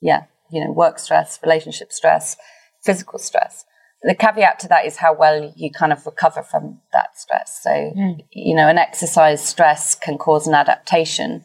yeah, 0.00 0.24
you 0.50 0.64
know, 0.64 0.72
work 0.72 0.98
stress, 0.98 1.38
relationship 1.42 1.92
stress, 1.92 2.36
physical 2.84 3.18
stress. 3.18 3.64
The 4.02 4.14
caveat 4.14 4.58
to 4.60 4.68
that 4.68 4.84
is 4.84 4.98
how 4.98 5.14
well 5.14 5.52
you 5.56 5.70
kind 5.70 5.92
of 5.92 6.04
recover 6.06 6.42
from 6.42 6.80
that 6.92 7.18
stress. 7.18 7.60
So, 7.62 7.70
mm. 7.70 8.24
you 8.30 8.54
know, 8.54 8.68
an 8.68 8.78
exercise 8.78 9.44
stress 9.44 9.94
can 9.94 10.18
cause 10.18 10.46
an 10.46 10.54
adaptation 10.54 11.44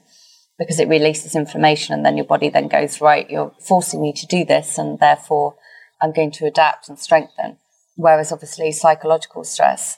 because 0.59 0.79
it 0.79 0.87
releases 0.87 1.35
inflammation 1.35 1.93
and 1.95 2.05
then 2.05 2.17
your 2.17 2.25
body 2.25 2.49
then 2.49 2.67
goes, 2.67 3.01
right, 3.01 3.29
you're 3.29 3.53
forcing 3.59 4.01
me 4.01 4.13
to 4.13 4.27
do 4.27 4.45
this 4.45 4.77
and 4.77 4.99
therefore 4.99 5.55
I'm 6.01 6.11
going 6.11 6.31
to 6.33 6.45
adapt 6.45 6.87
and 6.87 6.99
strengthen. 6.99 7.57
Whereas 7.95 8.31
obviously 8.31 8.71
psychological 8.71 9.43
stress, 9.43 9.97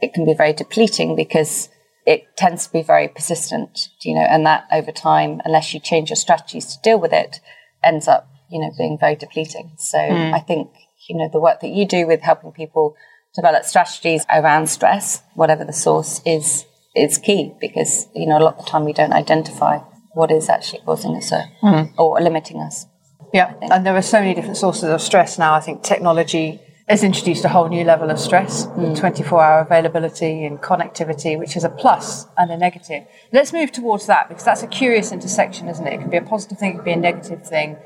it 0.00 0.12
can 0.12 0.24
be 0.24 0.34
very 0.34 0.52
depleting 0.52 1.14
because 1.14 1.68
it 2.06 2.36
tends 2.36 2.66
to 2.66 2.72
be 2.72 2.82
very 2.82 3.08
persistent, 3.08 3.88
you 4.02 4.14
know, 4.14 4.22
and 4.22 4.44
that 4.46 4.66
over 4.72 4.90
time, 4.90 5.40
unless 5.44 5.74
you 5.74 5.80
change 5.80 6.10
your 6.10 6.16
strategies 6.16 6.66
to 6.66 6.82
deal 6.82 6.98
with 6.98 7.12
it, 7.12 7.40
ends 7.82 8.08
up, 8.08 8.28
you 8.50 8.60
know, 8.60 8.70
being 8.76 8.98
very 8.98 9.16
depleting. 9.16 9.72
So 9.78 9.98
mm. 9.98 10.34
I 10.34 10.40
think, 10.40 10.70
you 11.08 11.16
know, 11.16 11.28
the 11.32 11.40
work 11.40 11.60
that 11.60 11.70
you 11.70 11.86
do 11.86 12.06
with 12.06 12.20
helping 12.20 12.52
people 12.52 12.96
develop 13.34 13.64
strategies 13.64 14.24
around 14.32 14.68
stress, 14.68 15.22
whatever 15.34 15.64
the 15.64 15.72
source 15.72 16.20
is, 16.26 16.66
is 16.96 17.18
key 17.18 17.54
because, 17.60 18.06
you 18.14 18.26
know, 18.26 18.38
a 18.38 18.42
lot 18.42 18.58
of 18.58 18.64
the 18.64 18.70
time 18.70 18.84
we 18.84 18.92
don't 18.92 19.12
identify 19.12 19.78
what 20.12 20.30
is 20.30 20.48
actually 20.48 20.80
causing 20.84 21.14
us 21.16 21.30
mm. 21.30 21.92
or 21.96 22.20
limiting 22.20 22.60
us. 22.60 22.86
Yeah, 23.32 23.54
and 23.62 23.86
there 23.86 23.96
are 23.96 24.02
so 24.02 24.18
many 24.18 24.34
different 24.34 24.56
sources 24.56 24.84
of 24.84 25.00
stress 25.00 25.38
now. 25.38 25.54
I 25.54 25.60
think 25.60 25.82
technology 25.82 26.60
has 26.88 27.04
introduced 27.04 27.44
a 27.44 27.48
whole 27.48 27.68
new 27.68 27.84
level 27.84 28.10
of 28.10 28.18
stress, 28.18 28.66
mm. 28.66 28.98
24 28.98 29.40
hour 29.40 29.60
availability 29.60 30.44
and 30.44 30.58
connectivity, 30.60 31.38
which 31.38 31.56
is 31.56 31.62
a 31.62 31.68
plus 31.68 32.26
and 32.36 32.50
a 32.50 32.56
negative. 32.56 33.04
Let's 33.32 33.52
move 33.52 33.70
towards 33.70 34.06
that 34.06 34.28
because 34.28 34.44
that's 34.44 34.64
a 34.64 34.66
curious 34.66 35.12
intersection, 35.12 35.68
isn't 35.68 35.86
it? 35.86 35.92
It 35.92 36.00
can 36.00 36.10
be 36.10 36.16
a 36.16 36.22
positive 36.22 36.58
thing, 36.58 36.72
it 36.72 36.74
can 36.76 36.84
be 36.84 36.92
a 36.92 36.96
negative 36.96 37.46
thing. 37.46 37.76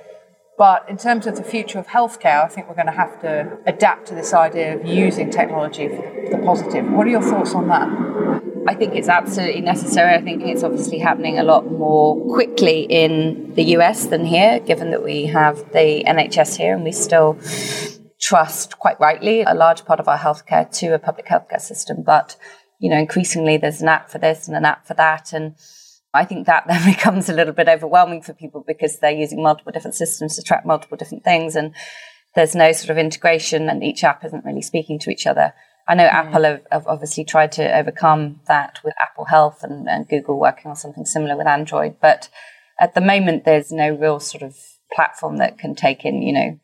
But 0.56 0.88
in 0.88 0.96
terms 0.96 1.26
of 1.26 1.36
the 1.36 1.42
future 1.42 1.80
of 1.80 1.88
healthcare, 1.88 2.44
I 2.44 2.48
think 2.48 2.68
we're 2.68 2.76
going 2.76 2.86
to 2.86 2.92
have 2.92 3.20
to 3.22 3.58
adapt 3.66 4.06
to 4.08 4.14
this 4.14 4.32
idea 4.32 4.76
of 4.76 4.86
using 4.86 5.30
technology 5.30 5.88
for 5.88 6.28
the 6.30 6.40
positive. 6.44 6.88
What 6.92 7.06
are 7.06 7.10
your 7.10 7.22
thoughts 7.22 7.54
on 7.54 7.66
that? 7.68 7.88
I 8.66 8.74
think 8.74 8.94
it's 8.94 9.08
absolutely 9.08 9.60
necessary. 9.60 10.14
I 10.14 10.22
think 10.22 10.42
it's 10.42 10.62
obviously 10.62 10.98
happening 10.98 11.38
a 11.38 11.42
lot 11.42 11.70
more 11.70 12.18
quickly 12.32 12.82
in 12.82 13.52
the 13.54 13.64
US 13.76 14.06
than 14.06 14.24
here, 14.24 14.60
given 14.60 14.90
that 14.92 15.02
we 15.02 15.26
have 15.26 15.58
the 15.72 16.04
NHS 16.06 16.56
here 16.56 16.74
and 16.74 16.84
we 16.84 16.92
still 16.92 17.36
trust, 18.22 18.78
quite 18.78 18.98
rightly, 19.00 19.42
a 19.42 19.54
large 19.54 19.84
part 19.84 20.00
of 20.00 20.08
our 20.08 20.18
healthcare 20.18 20.70
to 20.78 20.94
a 20.94 20.98
public 20.98 21.26
healthcare 21.26 21.60
system. 21.60 22.02
But, 22.02 22.36
you 22.78 22.88
know, 22.90 22.96
increasingly 22.96 23.58
there's 23.58 23.82
an 23.82 23.88
app 23.88 24.08
for 24.08 24.18
this 24.18 24.48
and 24.48 24.56
an 24.56 24.64
app 24.64 24.86
for 24.86 24.94
that. 24.94 25.32
And 25.32 25.56
I 26.14 26.24
think 26.24 26.46
that 26.46 26.64
then 26.66 26.84
becomes 26.94 27.28
a 27.28 27.34
little 27.34 27.52
bit 27.52 27.68
overwhelming 27.68 28.22
for 28.22 28.32
people 28.32 28.64
because 28.66 28.98
they're 28.98 29.10
using 29.10 29.42
multiple 29.42 29.72
different 29.72 29.96
systems 29.96 30.36
to 30.36 30.42
track 30.42 30.64
multiple 30.64 30.96
different 30.96 31.24
things. 31.24 31.56
And 31.56 31.74
there's 32.34 32.54
no 32.54 32.72
sort 32.72 32.90
of 32.90 32.98
integration 32.98 33.68
and 33.68 33.82
each 33.82 34.04
app 34.04 34.24
isn't 34.24 34.44
really 34.44 34.62
speaking 34.62 34.98
to 35.00 35.10
each 35.10 35.26
other. 35.26 35.52
I 35.86 35.94
know 35.94 36.04
mm. 36.06 36.12
Apple 36.12 36.44
have, 36.44 36.62
have, 36.72 36.86
obviously 36.86 37.24
tried 37.24 37.52
to 37.52 37.76
overcome 37.76 38.40
that 38.46 38.80
with 38.84 38.94
Apple 38.98 39.26
Health 39.26 39.62
and, 39.62 39.88
and 39.88 40.08
Google 40.08 40.38
working 40.38 40.70
on 40.70 40.76
something 40.76 41.04
similar 41.04 41.36
with 41.36 41.46
Android. 41.46 41.96
But 42.00 42.28
at 42.80 42.94
the 42.94 43.00
moment, 43.00 43.44
there's 43.44 43.70
no 43.70 43.90
real 43.90 44.20
sort 44.20 44.42
of 44.42 44.56
platform 44.92 45.38
that 45.38 45.58
can 45.58 45.74
take 45.74 46.04
in, 46.04 46.22
you 46.22 46.32
know, 46.32 46.58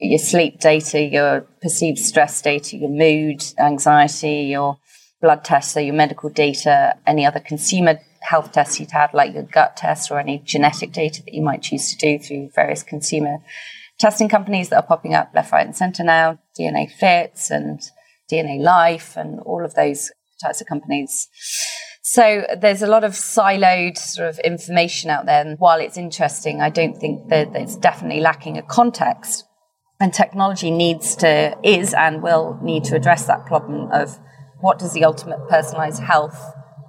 your 0.00 0.18
sleep 0.18 0.60
data, 0.60 1.00
your 1.00 1.40
perceived 1.60 1.98
stress 1.98 2.40
data, 2.40 2.76
your 2.76 2.90
mood, 2.90 3.44
anxiety, 3.58 4.42
your 4.42 4.78
blood 5.20 5.44
tests, 5.44 5.74
so 5.74 5.80
your 5.80 5.94
medical 5.94 6.30
data, 6.30 6.96
any 7.06 7.26
other 7.26 7.40
consumer 7.40 7.98
health 8.20 8.52
tests 8.52 8.78
you'd 8.80 8.90
had, 8.90 9.12
like 9.14 9.34
your 9.34 9.42
gut 9.42 9.76
test 9.76 10.10
or 10.10 10.18
any 10.18 10.38
genetic 10.44 10.92
data 10.92 11.22
that 11.22 11.34
you 11.34 11.42
might 11.42 11.62
choose 11.62 11.90
to 11.90 11.96
do 11.96 12.18
through 12.18 12.50
various 12.54 12.82
consumer 12.82 13.38
testing 13.98 14.28
companies 14.28 14.68
that 14.68 14.76
are 14.76 14.86
popping 14.86 15.14
up 15.14 15.30
left, 15.34 15.52
right, 15.52 15.66
and 15.66 15.76
center 15.76 16.04
now, 16.04 16.38
DNA 16.58 16.90
Fits 16.90 17.50
and 17.50 17.80
DNA 18.30 18.60
Life 18.60 19.16
and 19.16 19.40
all 19.40 19.64
of 19.64 19.74
those 19.74 20.10
types 20.42 20.60
of 20.60 20.66
companies. 20.66 21.28
So 22.02 22.46
there's 22.58 22.82
a 22.82 22.86
lot 22.86 23.04
of 23.04 23.12
siloed 23.12 23.98
sort 23.98 24.28
of 24.28 24.38
information 24.38 25.10
out 25.10 25.26
there. 25.26 25.44
And 25.44 25.58
while 25.58 25.80
it's 25.80 25.98
interesting, 25.98 26.60
I 26.62 26.70
don't 26.70 26.96
think 26.96 27.28
that 27.28 27.54
it's 27.54 27.76
definitely 27.76 28.20
lacking 28.20 28.56
a 28.56 28.62
context. 28.62 29.44
And 30.00 30.14
technology 30.14 30.70
needs 30.70 31.16
to, 31.16 31.58
is 31.64 31.92
and 31.92 32.22
will 32.22 32.58
need 32.62 32.84
to 32.84 32.94
address 32.94 33.26
that 33.26 33.46
problem 33.46 33.90
of 33.90 34.18
what 34.60 34.78
does 34.78 34.92
the 34.92 35.04
ultimate 35.04 35.48
personalized 35.48 36.02
health, 36.02 36.40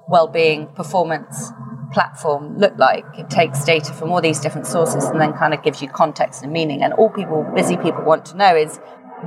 well-being, 0.09 0.67
performance 0.67 1.51
platform 1.93 2.57
look 2.57 2.77
like? 2.77 3.05
It 3.17 3.29
takes 3.29 3.63
data 3.63 3.93
from 3.93 4.11
all 4.11 4.21
these 4.21 4.39
different 4.39 4.67
sources 4.67 5.05
and 5.05 5.19
then 5.19 5.33
kind 5.33 5.53
of 5.53 5.63
gives 5.63 5.81
you 5.81 5.89
context 5.89 6.43
and 6.43 6.51
meaning. 6.51 6.83
And 6.83 6.93
all 6.93 7.09
people, 7.09 7.49
busy 7.55 7.77
people 7.77 8.03
want 8.03 8.25
to 8.25 8.37
know 8.37 8.55
is 8.55 8.79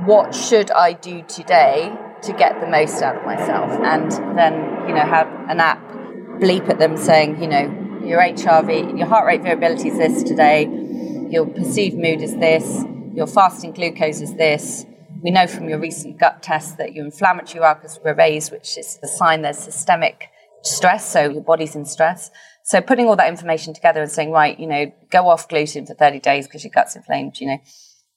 what 0.05 0.33
should 0.33 0.71
I 0.71 0.93
do 0.93 1.23
today 1.23 1.91
to 2.23 2.33
get 2.33 2.59
the 2.59 2.67
most 2.67 3.01
out 3.01 3.17
of 3.17 3.25
myself? 3.25 3.71
And 3.83 4.11
then, 4.37 4.87
you 4.87 4.95
know, 4.95 5.01
have 5.01 5.27
an 5.49 5.59
app 5.59 5.81
bleep 6.39 6.69
at 6.69 6.79
them 6.79 6.97
saying, 6.97 7.41
you 7.41 7.47
know, 7.47 8.01
your 8.05 8.19
HRV, 8.19 8.97
your 8.97 9.07
heart 9.07 9.25
rate 9.25 9.41
variability 9.41 9.89
is 9.89 9.97
this 9.97 10.23
today, 10.23 10.63
your 11.29 11.45
perceived 11.45 11.97
mood 11.97 12.21
is 12.21 12.35
this, 12.37 12.83
your 13.13 13.27
fasting 13.27 13.71
glucose 13.71 14.21
is 14.21 14.33
this. 14.35 14.85
We 15.21 15.31
know 15.31 15.47
from 15.47 15.69
your 15.69 15.79
recent 15.79 16.19
gut 16.19 16.43
test 16.43 16.77
that 16.79 16.93
your 16.93 17.05
inflammatory 17.05 17.61
markers 17.61 17.99
were 18.03 18.13
raised, 18.13 18.51
which 18.51 18.77
is 18.77 18.99
a 19.01 19.07
sign 19.07 19.41
there's 19.43 19.57
systemic 19.57 20.29
stress, 20.63 21.09
so 21.09 21.29
your 21.29 21.43
body's 21.43 21.75
in 21.75 21.85
stress. 21.85 22.31
So 22.63 22.81
putting 22.81 23.07
all 23.07 23.15
that 23.17 23.27
information 23.27 23.73
together 23.73 24.01
and 24.01 24.11
saying, 24.11 24.31
right, 24.31 24.57
you 24.57 24.67
know, 24.67 24.91
go 25.11 25.27
off 25.27 25.49
gluten 25.49 25.85
for 25.85 25.93
30 25.93 26.19
days 26.19 26.47
because 26.47 26.63
your 26.63 26.71
gut's 26.71 26.95
inflamed, 26.95 27.39
you 27.39 27.47
know, 27.47 27.57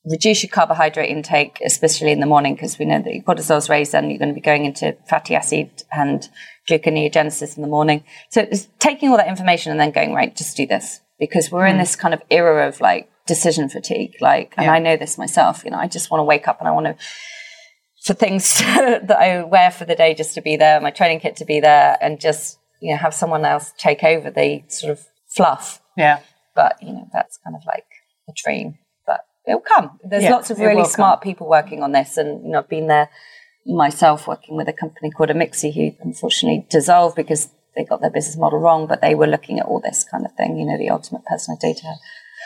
reduce 0.04 0.42
your 0.42 0.50
carbohydrate 0.50 1.10
intake, 1.10 1.60
especially 1.64 2.12
in 2.12 2.20
the 2.20 2.26
morning, 2.26 2.54
because 2.54 2.78
we 2.78 2.84
know 2.84 3.02
that 3.02 3.12
your 3.12 3.24
cortisol's 3.24 3.68
raised 3.68 3.94
and 3.94 4.10
you're 4.10 4.18
going 4.18 4.28
to 4.28 4.34
be 4.34 4.40
going 4.40 4.64
into 4.64 4.96
fatty 5.08 5.34
acid 5.34 5.82
and 5.92 6.28
gluconeogenesis 6.68 7.56
in 7.56 7.62
the 7.62 7.68
morning. 7.68 8.04
So 8.30 8.42
it's 8.42 8.68
taking 8.78 9.10
all 9.10 9.16
that 9.16 9.28
information 9.28 9.72
and 9.72 9.80
then 9.80 9.90
going, 9.90 10.14
right, 10.14 10.34
just 10.34 10.56
do 10.56 10.66
this. 10.66 11.00
Because 11.18 11.50
we're 11.50 11.66
mm. 11.66 11.72
in 11.72 11.78
this 11.78 11.96
kind 11.96 12.14
of 12.14 12.22
era 12.30 12.68
of 12.68 12.80
like 12.80 13.10
decision 13.26 13.68
fatigue. 13.68 14.14
Like, 14.20 14.54
and 14.56 14.66
yeah. 14.66 14.72
I 14.72 14.78
know 14.78 14.96
this 14.96 15.18
myself, 15.18 15.64
you 15.64 15.70
know, 15.70 15.78
I 15.78 15.88
just 15.88 16.10
want 16.10 16.20
to 16.20 16.24
wake 16.24 16.46
up 16.46 16.60
and 16.60 16.68
I 16.68 16.72
want 16.72 16.86
to, 16.86 16.96
for 18.06 18.14
things 18.14 18.58
that 18.60 19.10
I 19.10 19.42
wear 19.42 19.70
for 19.70 19.84
the 19.84 19.94
day 19.94 20.14
just 20.14 20.34
to 20.34 20.40
be 20.40 20.56
there, 20.56 20.80
my 20.80 20.90
training 20.90 21.20
kit 21.20 21.36
to 21.36 21.44
be 21.44 21.60
there 21.60 21.98
and 22.00 22.20
just, 22.20 22.58
you 22.80 22.92
know, 22.92 22.98
have 22.98 23.14
someone 23.14 23.44
else 23.44 23.72
take 23.76 24.04
over 24.04 24.30
the 24.30 24.62
sort 24.68 24.92
of 24.92 25.04
fluff. 25.28 25.82
Yeah. 25.96 26.20
But, 26.54 26.82
you 26.82 26.92
know, 26.92 27.08
that's 27.12 27.38
kind 27.38 27.56
of 27.56 27.62
like 27.66 27.86
a 28.28 28.32
dream 28.34 28.78
but 29.06 29.20
it'll 29.46 29.60
come. 29.60 29.98
There's 30.04 30.24
yeah, 30.24 30.30
lots 30.30 30.50
of 30.50 30.58
really 30.58 30.84
smart 30.84 31.20
come. 31.20 31.30
people 31.30 31.48
working 31.48 31.82
on 31.82 31.92
this, 31.92 32.16
and 32.16 32.44
you 32.44 32.50
know, 32.52 32.58
I've 32.58 32.68
been 32.68 32.88
there 32.88 33.08
myself 33.64 34.26
working 34.26 34.56
with 34.56 34.68
a 34.68 34.72
company 34.72 35.10
called 35.10 35.30
Amixi, 35.30 35.74
who 35.74 35.96
unfortunately 36.02 36.66
dissolved 36.68 37.16
because 37.16 37.48
they 37.74 37.84
got 37.84 38.00
their 38.00 38.10
business 38.10 38.36
model 38.36 38.58
wrong, 38.58 38.86
but 38.86 39.00
they 39.00 39.14
were 39.14 39.26
looking 39.26 39.58
at 39.58 39.66
all 39.66 39.80
this 39.80 40.04
kind 40.04 40.24
of 40.24 40.32
thing, 40.32 40.56
you 40.56 40.66
know, 40.66 40.78
the 40.78 40.90
ultimate 40.90 41.24
personal 41.24 41.58
data 41.60 41.94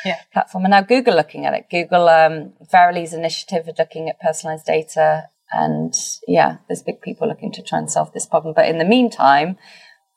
yeah. 0.05 0.17
platform. 0.33 0.65
And 0.65 0.73
now 0.73 0.83
Google 0.83 1.15
looking 1.15 1.47
at 1.47 1.55
it. 1.55 1.67
Google, 1.71 2.09
um, 2.09 2.53
Verily's 2.73 3.13
initiative 3.13 3.69
is 3.69 3.79
looking 3.79 4.09
at 4.09 4.19
personalized 4.19 4.67
data. 4.67 5.29
And 5.53 5.95
yeah, 6.27 6.59
there's 6.69 6.83
big 6.83 7.01
people 7.01 7.29
looking 7.29 7.53
to 7.53 7.63
try 7.63 7.79
and 7.79 7.91
solve 7.91 8.13
this 8.13 8.27
problem. 8.27 8.55
But 8.55 8.69
in 8.69 8.79
the 8.79 8.85
meantime, 8.85 9.57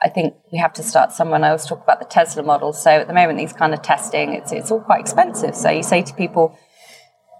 I 0.02 0.10
think 0.10 0.36
we 0.52 0.60
have 0.60 0.74
to 0.74 0.84
start 0.84 1.12
somewhere. 1.12 1.43
I 1.43 1.48
always 1.48 1.65
talk 1.65 1.82
about 1.82 2.00
the 2.00 2.06
Tesla 2.06 2.43
model. 2.43 2.74
So 2.74 2.91
at 2.91 3.08
the 3.08 3.13
moment, 3.13 3.39
these 3.39 3.54
kind 3.54 3.74
of 3.74 3.82
testing, 3.82 4.34
it's, 4.34 4.52
it's 4.52 4.69
all 4.69 4.82
quite 4.82 5.00
expensive. 5.00 5.56
So 5.56 5.69
you 5.69 5.84
say 5.84 6.02
to 6.04 6.13
people, 6.13 6.58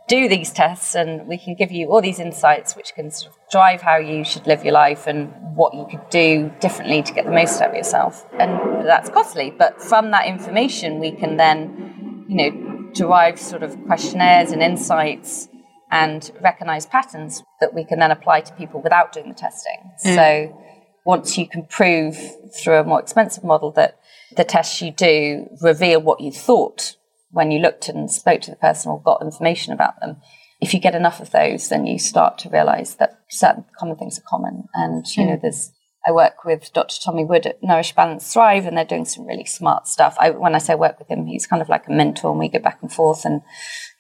do 0.08 0.28
these 0.28 0.52
tests 0.52 0.96
and 0.96 1.28
we 1.28 1.38
can 1.38 1.56
give 1.56 1.72
you 1.72 1.88
all 1.88 2.02
these 2.02 2.20
insights 2.20 2.76
which 2.76 2.94
can 2.94 3.10
sort 3.10 3.34
of 3.34 3.40
drive 3.50 3.82
how 3.82 3.96
you 3.96 4.24
should 4.24 4.46
live 4.46 4.64
your 4.64 4.74
life 4.74 5.08
and 5.08 5.32
what 5.56 5.74
you 5.74 5.86
could 5.90 6.10
do 6.10 6.52
differently 6.60 7.02
to 7.02 7.14
get 7.14 7.26
the 7.26 7.32
most 7.32 7.62
out 7.62 7.70
of 7.70 7.76
yourself. 7.76 8.26
And 8.40 8.86
that's 8.86 9.10
costly. 9.10 9.52
But 9.52 9.82
from 9.82 10.12
that 10.12 10.28
information, 10.28 11.00
we 11.00 11.12
can 11.12 11.38
then, 11.38 12.26
you 12.28 12.36
know, 12.36 12.92
derive 12.94 13.40
sort 13.40 13.64
of 13.64 13.78
questionnaires 13.86 14.52
and 14.52 14.62
insights 14.62 15.48
and 15.94 16.32
recognize 16.42 16.86
patterns 16.86 17.44
that 17.62 17.74
we 17.74 17.86
can 17.86 18.00
then 18.00 18.12
apply 18.12 18.42
to 18.42 18.54
people 18.54 18.82
without 18.82 19.12
doing 19.12 19.30
the 19.30 19.36
testing. 19.36 19.92
Mm. 20.06 20.16
So 20.16 20.62
once 21.06 21.38
you 21.38 21.48
can 21.48 21.66
prove 21.66 22.18
through 22.56 22.80
a 22.80 22.84
more 22.84 23.00
expensive 23.00 23.44
model 23.44 23.72
that 23.72 24.00
the 24.36 24.44
tests 24.44 24.82
you 24.82 24.92
do 24.92 25.48
reveal 25.62 26.02
what 26.02 26.20
you 26.20 26.32
thought 26.32 26.96
when 27.32 27.52
you 27.52 27.60
looked 27.60 27.90
and 27.90 28.10
spoke 28.10 28.42
to 28.42 28.52
the 28.52 28.58
person 28.58 28.92
or 28.92 29.02
got 29.02 29.22
information 29.22 29.74
about 29.74 30.00
them, 30.00 30.18
if 30.62 30.74
you 30.74 30.80
get 30.80 30.96
enough 30.96 31.20
of 31.20 31.32
those, 31.32 31.70
then 31.70 31.86
you 31.86 32.00
start 32.00 32.38
to 32.40 32.50
realize 32.50 32.96
that 32.96 33.20
certain 33.30 33.66
common 33.78 33.98
things 33.98 34.18
are 34.18 34.24
common. 34.28 34.70
And, 34.74 35.06
you 35.16 35.24
mm. 35.24 35.30
know, 35.30 35.40
there's, 35.42 35.72
I 36.06 36.12
work 36.12 36.44
with 36.44 36.72
Dr. 36.74 37.00
Tommy 37.02 37.24
Wood 37.24 37.46
at 37.46 37.64
Nourish 37.64 37.96
Balance 37.96 38.32
Thrive, 38.34 38.66
and 38.66 38.78
they're 38.78 38.84
doing 38.84 39.06
some 39.06 39.26
really 39.26 39.46
smart 39.46 39.88
stuff. 39.88 40.18
I, 40.20 40.32
when 40.32 40.54
I 40.54 40.58
say 40.58 40.76
work 40.76 41.00
with 41.00 41.10
him, 41.10 41.26
he's 41.28 41.48
kind 41.48 41.62
of 41.62 41.70
like 41.70 41.88
a 41.88 41.92
mentor, 41.92 42.32
and 42.32 42.40
we 42.40 42.50
go 42.50 42.60
back 42.60 42.80
and 42.82 42.92
forth 42.92 43.24
and 43.24 43.42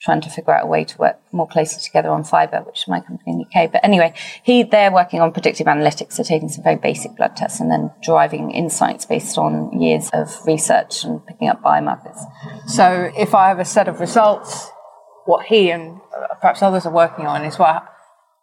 trying 0.02 0.20
to 0.22 0.30
figure 0.30 0.54
out 0.54 0.66
a 0.66 0.68
way 0.68 0.84
to 0.84 0.98
work 0.98 1.18
more 1.32 1.48
closely 1.48 1.82
together 1.82 2.10
on 2.10 2.26
Fiber, 2.26 2.62
which 2.66 2.82
is 2.82 2.88
my 2.89 3.00
company 3.00 3.32
in 3.32 3.38
the 3.38 3.46
UK. 3.46 3.72
But 3.72 3.86
anyway, 3.86 4.13
he 4.44 4.63
they're 4.63 4.92
working 4.92 5.22
on 5.22 5.32
predictive 5.32 5.68
analytics, 5.68 6.13
so 6.13 6.24
taking 6.24 6.50
some 6.50 6.63
very 6.63 6.76
basic 6.76 7.16
blood 7.16 7.38
tests 7.38 7.62
and 7.62 7.72
then 7.72 7.92
driving 8.04 8.52
insights 8.52 9.06
based 9.06 9.38
on 9.38 9.80
years 9.80 10.10
of 10.13 10.46
research 10.46 11.06
and 11.06 11.26
picking 11.26 11.48
up 11.48 11.62
biomarkers. 11.62 12.20
So 12.68 13.12
if 13.18 13.34
I 13.34 13.48
have 13.48 13.60
a 13.60 13.66
set 13.66 13.88
of 13.88 14.02
results, 14.02 14.70
what 15.26 15.46
he 15.46 15.72
and 15.72 16.02
uh, 16.16 16.36
perhaps 16.36 16.62
others 16.62 16.86
are 16.86 16.94
working 16.94 17.28
on 17.28 17.46
is 17.46 17.58
what 17.58 17.93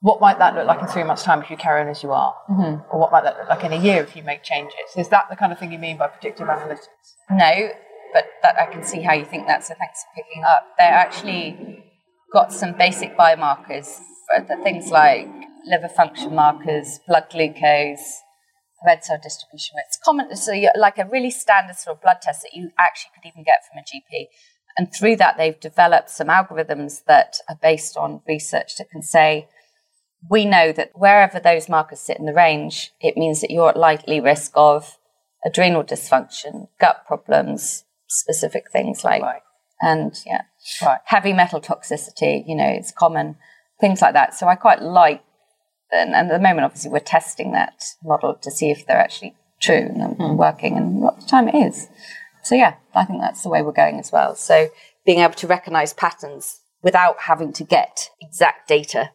what 0.00 0.20
might 0.20 0.38
that 0.38 0.54
look 0.54 0.66
like 0.66 0.80
in 0.80 0.86
three 0.86 1.04
months' 1.04 1.22
time 1.22 1.42
if 1.42 1.50
you 1.50 1.56
carry 1.56 1.82
on 1.82 1.88
as 1.88 2.02
you 2.02 2.10
are? 2.10 2.34
Mm-hmm. 2.50 2.90
Or 2.90 3.00
what 3.00 3.12
might 3.12 3.22
that 3.24 3.38
look 3.38 3.48
like 3.48 3.64
in 3.64 3.72
a 3.72 3.80
year 3.80 4.02
if 4.02 4.16
you 4.16 4.22
make 4.22 4.42
changes? 4.42 4.74
Is 4.96 5.08
that 5.08 5.26
the 5.28 5.36
kind 5.36 5.52
of 5.52 5.58
thing 5.58 5.72
you 5.72 5.78
mean 5.78 5.98
by 5.98 6.08
predictive 6.08 6.48
analytics? 6.48 6.88
No, 7.30 7.68
but 8.14 8.24
that 8.42 8.56
I 8.58 8.66
can 8.72 8.82
see 8.82 9.02
how 9.02 9.12
you 9.12 9.24
think 9.24 9.46
that. 9.46 9.62
So 9.62 9.74
thanks 9.78 10.02
for 10.02 10.22
picking 10.22 10.42
up. 10.44 10.66
They're 10.78 10.88
actually 10.88 11.84
got 12.32 12.52
some 12.52 12.76
basic 12.76 13.16
biomarkers 13.16 13.98
for 14.26 14.46
the 14.48 14.56
things 14.62 14.90
like 14.90 15.28
liver 15.66 15.88
function 15.88 16.34
markers, 16.34 17.00
blood 17.06 17.26
glucose, 17.30 18.22
red 18.84 19.04
cell 19.04 19.18
distribution. 19.22 19.76
It's 19.86 19.98
common, 20.02 20.34
so 20.36 20.54
like 20.78 20.98
a 20.98 21.04
really 21.04 21.30
standard 21.30 21.76
sort 21.76 21.96
of 21.96 22.02
blood 22.02 22.18
test 22.22 22.42
that 22.42 22.54
you 22.54 22.70
actually 22.78 23.10
could 23.14 23.28
even 23.28 23.44
get 23.44 23.58
from 23.68 23.78
a 23.78 23.82
GP. 23.82 24.28
And 24.78 24.88
through 24.94 25.16
that, 25.16 25.36
they've 25.36 25.58
developed 25.58 26.10
some 26.10 26.28
algorithms 26.28 27.04
that 27.06 27.36
are 27.48 27.58
based 27.60 27.96
on 27.96 28.22
research 28.26 28.76
that 28.78 28.88
can 28.90 29.02
say, 29.02 29.48
we 30.28 30.44
know 30.44 30.72
that 30.72 30.90
wherever 30.94 31.40
those 31.40 31.68
markers 31.68 32.00
sit 32.00 32.18
in 32.18 32.26
the 32.26 32.34
range, 32.34 32.92
it 33.00 33.16
means 33.16 33.40
that 33.40 33.50
you're 33.50 33.70
at 33.70 33.76
likely 33.76 34.20
risk 34.20 34.52
of 34.54 34.98
adrenal 35.44 35.82
dysfunction, 35.82 36.68
gut 36.78 37.04
problems, 37.06 37.84
specific 38.08 38.70
things 38.70 39.04
like, 39.04 39.22
right. 39.22 39.42
and 39.80 40.20
yeah, 40.26 40.42
right. 40.82 41.00
heavy 41.04 41.32
metal 41.32 41.60
toxicity, 41.60 42.44
you 42.46 42.54
know, 42.54 42.68
it's 42.68 42.92
common, 42.92 43.36
things 43.80 44.02
like 44.02 44.14
that. 44.14 44.34
So 44.34 44.46
I 44.46 44.56
quite 44.56 44.82
like, 44.82 45.22
and, 45.90 46.14
and 46.14 46.30
at 46.30 46.36
the 46.36 46.42
moment, 46.42 46.64
obviously, 46.64 46.90
we're 46.90 47.00
testing 47.00 47.52
that 47.52 47.82
model 48.04 48.34
to 48.42 48.50
see 48.50 48.70
if 48.70 48.86
they're 48.86 48.98
actually 48.98 49.34
true 49.60 49.88
and 49.94 50.16
mm. 50.16 50.36
working, 50.36 50.76
and 50.76 50.98
a 50.98 51.04
lot 51.04 51.14
of 51.14 51.20
the 51.22 51.26
time 51.26 51.48
it 51.48 51.54
is. 51.54 51.88
So 52.42 52.54
yeah, 52.54 52.74
I 52.94 53.04
think 53.04 53.20
that's 53.20 53.42
the 53.42 53.48
way 53.48 53.62
we're 53.62 53.72
going 53.72 53.98
as 53.98 54.12
well. 54.12 54.34
So 54.34 54.68
being 55.04 55.20
able 55.20 55.34
to 55.34 55.46
recognize 55.46 55.92
patterns 55.92 56.60
without 56.82 57.22
having 57.22 57.52
to 57.54 57.64
get 57.64 58.10
exact 58.20 58.68
data 58.68 59.10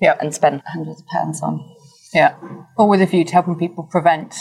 yeah. 0.00 0.16
and 0.20 0.34
spend 0.34 0.62
hundreds 0.66 1.00
of 1.00 1.06
pounds 1.08 1.42
on. 1.42 1.76
Yeah, 2.12 2.34
all 2.76 2.88
with 2.88 3.02
a 3.02 3.06
view 3.06 3.24
to 3.24 3.32
helping 3.32 3.56
people 3.56 3.84
prevent. 3.84 4.34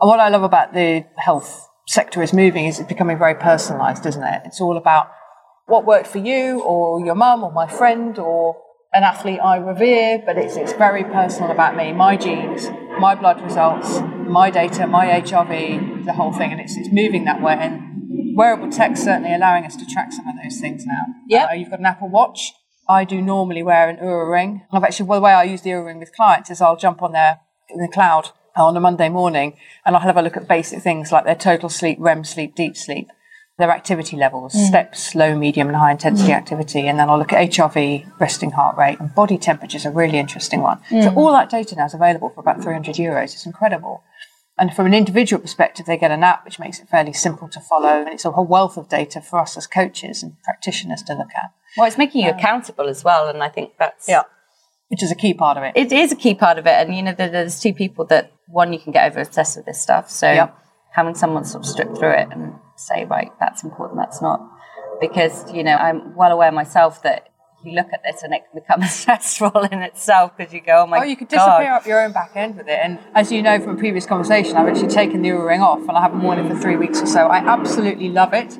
And 0.00 0.08
what 0.08 0.20
I 0.20 0.28
love 0.28 0.42
about 0.42 0.74
the 0.74 1.06
health 1.16 1.66
sector 1.86 2.22
is 2.22 2.32
moving 2.32 2.66
is 2.66 2.78
it's 2.78 2.88
becoming 2.88 3.18
very 3.18 3.34
personalised, 3.34 4.04
isn't 4.06 4.22
it? 4.22 4.42
It's 4.44 4.60
all 4.60 4.76
about 4.76 5.10
what 5.66 5.86
worked 5.86 6.06
for 6.06 6.18
you 6.18 6.60
or 6.62 7.04
your 7.04 7.14
mum 7.14 7.42
or 7.42 7.52
my 7.52 7.66
friend 7.66 8.18
or 8.18 8.56
an 8.92 9.04
athlete 9.04 9.40
I 9.40 9.56
revere, 9.56 10.22
but 10.24 10.38
it's, 10.38 10.56
it's 10.56 10.72
very 10.72 11.04
personal 11.04 11.50
about 11.50 11.76
me, 11.76 11.92
my 11.92 12.16
genes, 12.16 12.68
my 12.98 13.14
blood 13.14 13.40
results, 13.42 14.00
my 14.26 14.50
data, 14.50 14.86
my 14.86 15.06
HRV, 15.06 16.06
the 16.06 16.12
whole 16.14 16.32
thing. 16.32 16.52
And 16.52 16.60
it's, 16.60 16.76
it's 16.76 16.88
moving 16.90 17.24
that 17.24 17.42
way. 17.42 17.56
And 17.58 18.36
wearable 18.36 18.70
tech 18.70 18.96
certainly 18.96 19.34
allowing 19.34 19.64
us 19.64 19.76
to 19.76 19.86
track 19.86 20.12
some 20.12 20.26
of 20.26 20.34
those 20.42 20.60
things 20.60 20.86
now. 20.86 21.02
Yeah. 21.28 21.46
Uh, 21.46 21.54
you've 21.54 21.70
got 21.70 21.80
an 21.80 21.86
Apple 21.86 22.08
Watch. 22.08 22.54
I 22.88 23.04
do 23.04 23.20
normally 23.20 23.62
wear 23.62 23.88
an 23.88 23.98
Oura 23.98 24.30
ring. 24.30 24.62
I've 24.72 24.82
actually, 24.82 25.06
well, 25.06 25.20
the 25.20 25.24
way 25.24 25.32
I 25.32 25.44
use 25.44 25.62
the 25.62 25.70
Oura 25.70 25.86
ring 25.86 25.98
with 25.98 26.14
clients 26.14 26.50
is 26.50 26.60
I'll 26.60 26.76
jump 26.76 27.02
on 27.02 27.12
there 27.12 27.40
in 27.68 27.80
the 27.80 27.88
cloud 27.88 28.30
on 28.56 28.76
a 28.76 28.80
Monday 28.80 29.08
morning 29.08 29.56
and 29.84 29.94
I'll 29.94 30.02
have 30.02 30.16
a 30.16 30.22
look 30.22 30.36
at 30.36 30.48
basic 30.48 30.82
things 30.82 31.12
like 31.12 31.24
their 31.24 31.34
total 31.34 31.68
sleep, 31.68 31.98
REM 32.00 32.24
sleep, 32.24 32.54
deep 32.54 32.76
sleep, 32.76 33.08
their 33.58 33.70
activity 33.70 34.16
levels, 34.16 34.54
mm. 34.54 34.66
steps, 34.66 35.14
low, 35.14 35.36
medium, 35.36 35.68
and 35.68 35.76
high 35.76 35.90
intensity 35.90 36.30
mm. 36.30 36.36
activity. 36.36 36.86
And 36.86 36.98
then 36.98 37.10
I'll 37.10 37.18
look 37.18 37.32
at 37.32 37.50
HRV, 37.50 38.20
resting 38.20 38.52
heart 38.52 38.76
rate, 38.76 38.98
and 39.00 39.14
body 39.14 39.36
temperature 39.36 39.76
is 39.76 39.84
a 39.84 39.90
really 39.90 40.18
interesting 40.18 40.62
one. 40.62 40.80
Mm. 40.90 41.04
So 41.04 41.14
all 41.14 41.32
that 41.32 41.50
data 41.50 41.76
now 41.76 41.86
is 41.86 41.94
available 41.94 42.30
for 42.30 42.40
about 42.40 42.62
300 42.62 42.94
euros. 42.96 43.34
It's 43.34 43.46
incredible. 43.46 44.02
And 44.56 44.74
from 44.74 44.86
an 44.86 44.94
individual 44.94 45.40
perspective, 45.40 45.86
they 45.86 45.96
get 45.96 46.10
an 46.10 46.24
app 46.24 46.44
which 46.44 46.58
makes 46.58 46.80
it 46.80 46.88
fairly 46.88 47.12
simple 47.12 47.48
to 47.48 47.60
follow. 47.60 48.00
And 48.00 48.08
it's 48.08 48.24
a 48.24 48.32
whole 48.32 48.46
wealth 48.46 48.76
of 48.76 48.88
data 48.88 49.20
for 49.20 49.38
us 49.38 49.56
as 49.56 49.66
coaches 49.66 50.22
and 50.22 50.40
practitioners 50.42 51.02
to 51.04 51.14
look 51.14 51.30
at. 51.36 51.50
Well, 51.78 51.86
it's 51.86 51.98
making 51.98 52.22
you 52.22 52.30
um, 52.30 52.36
accountable 52.36 52.88
as 52.88 53.04
well. 53.04 53.28
And 53.28 53.42
I 53.42 53.48
think 53.48 53.72
that's. 53.78 54.08
Yeah. 54.08 54.22
Which 54.88 55.02
is 55.02 55.12
a 55.12 55.14
key 55.14 55.34
part 55.34 55.58
of 55.58 55.64
it. 55.64 55.72
It 55.76 55.92
is 55.92 56.12
a 56.12 56.16
key 56.16 56.34
part 56.34 56.58
of 56.58 56.66
it. 56.66 56.70
And, 56.72 56.94
you 56.94 57.02
know, 57.02 57.12
there's 57.12 57.60
two 57.60 57.74
people 57.74 58.06
that, 58.06 58.32
one, 58.46 58.72
you 58.72 58.78
can 58.78 58.90
get 58.90 59.10
over 59.10 59.20
obsessed 59.20 59.56
with 59.56 59.66
this 59.66 59.80
stuff. 59.80 60.08
So 60.08 60.32
yep. 60.32 60.56
having 60.92 61.14
someone 61.14 61.44
sort 61.44 61.64
of 61.64 61.70
strip 61.70 61.94
through 61.94 62.12
it 62.12 62.28
and 62.32 62.54
say, 62.76 63.04
right, 63.04 63.30
that's 63.38 63.62
important, 63.62 63.98
that's 63.98 64.22
not. 64.22 64.40
Because, 64.98 65.52
you 65.52 65.62
know, 65.62 65.74
I'm 65.74 66.16
well 66.16 66.32
aware 66.32 66.50
myself 66.50 67.02
that 67.02 67.28
you 67.64 67.72
look 67.72 67.88
at 67.92 68.02
this 68.04 68.22
and 68.22 68.32
it 68.32 68.42
can 68.50 68.60
become 68.60 68.82
stressful 68.88 69.64
in 69.70 69.82
itself 69.82 70.36
because 70.36 70.52
you 70.52 70.60
go, 70.60 70.84
oh 70.84 70.86
my 70.86 70.98
god. 70.98 71.04
Oh, 71.04 71.06
you 71.06 71.16
could 71.16 71.28
disappear 71.28 71.72
up 71.72 71.86
your 71.86 72.04
own 72.04 72.12
back 72.12 72.32
end 72.34 72.56
with 72.56 72.68
it. 72.68 72.78
And 72.82 72.98
as 73.14 73.32
you 73.32 73.42
know 73.42 73.58
from 73.60 73.76
a 73.76 73.78
previous 73.78 74.06
conversation, 74.06 74.56
I've 74.56 74.68
actually 74.68 74.88
taken 74.88 75.22
the 75.22 75.32
ring 75.32 75.60
off 75.60 75.80
and 75.80 75.92
I 75.92 76.02
haven't 76.02 76.22
worn 76.22 76.38
it 76.38 76.48
for 76.48 76.58
three 76.58 76.76
weeks 76.76 77.02
or 77.02 77.06
so. 77.06 77.26
I 77.26 77.38
absolutely 77.38 78.08
love 78.08 78.32
it. 78.32 78.56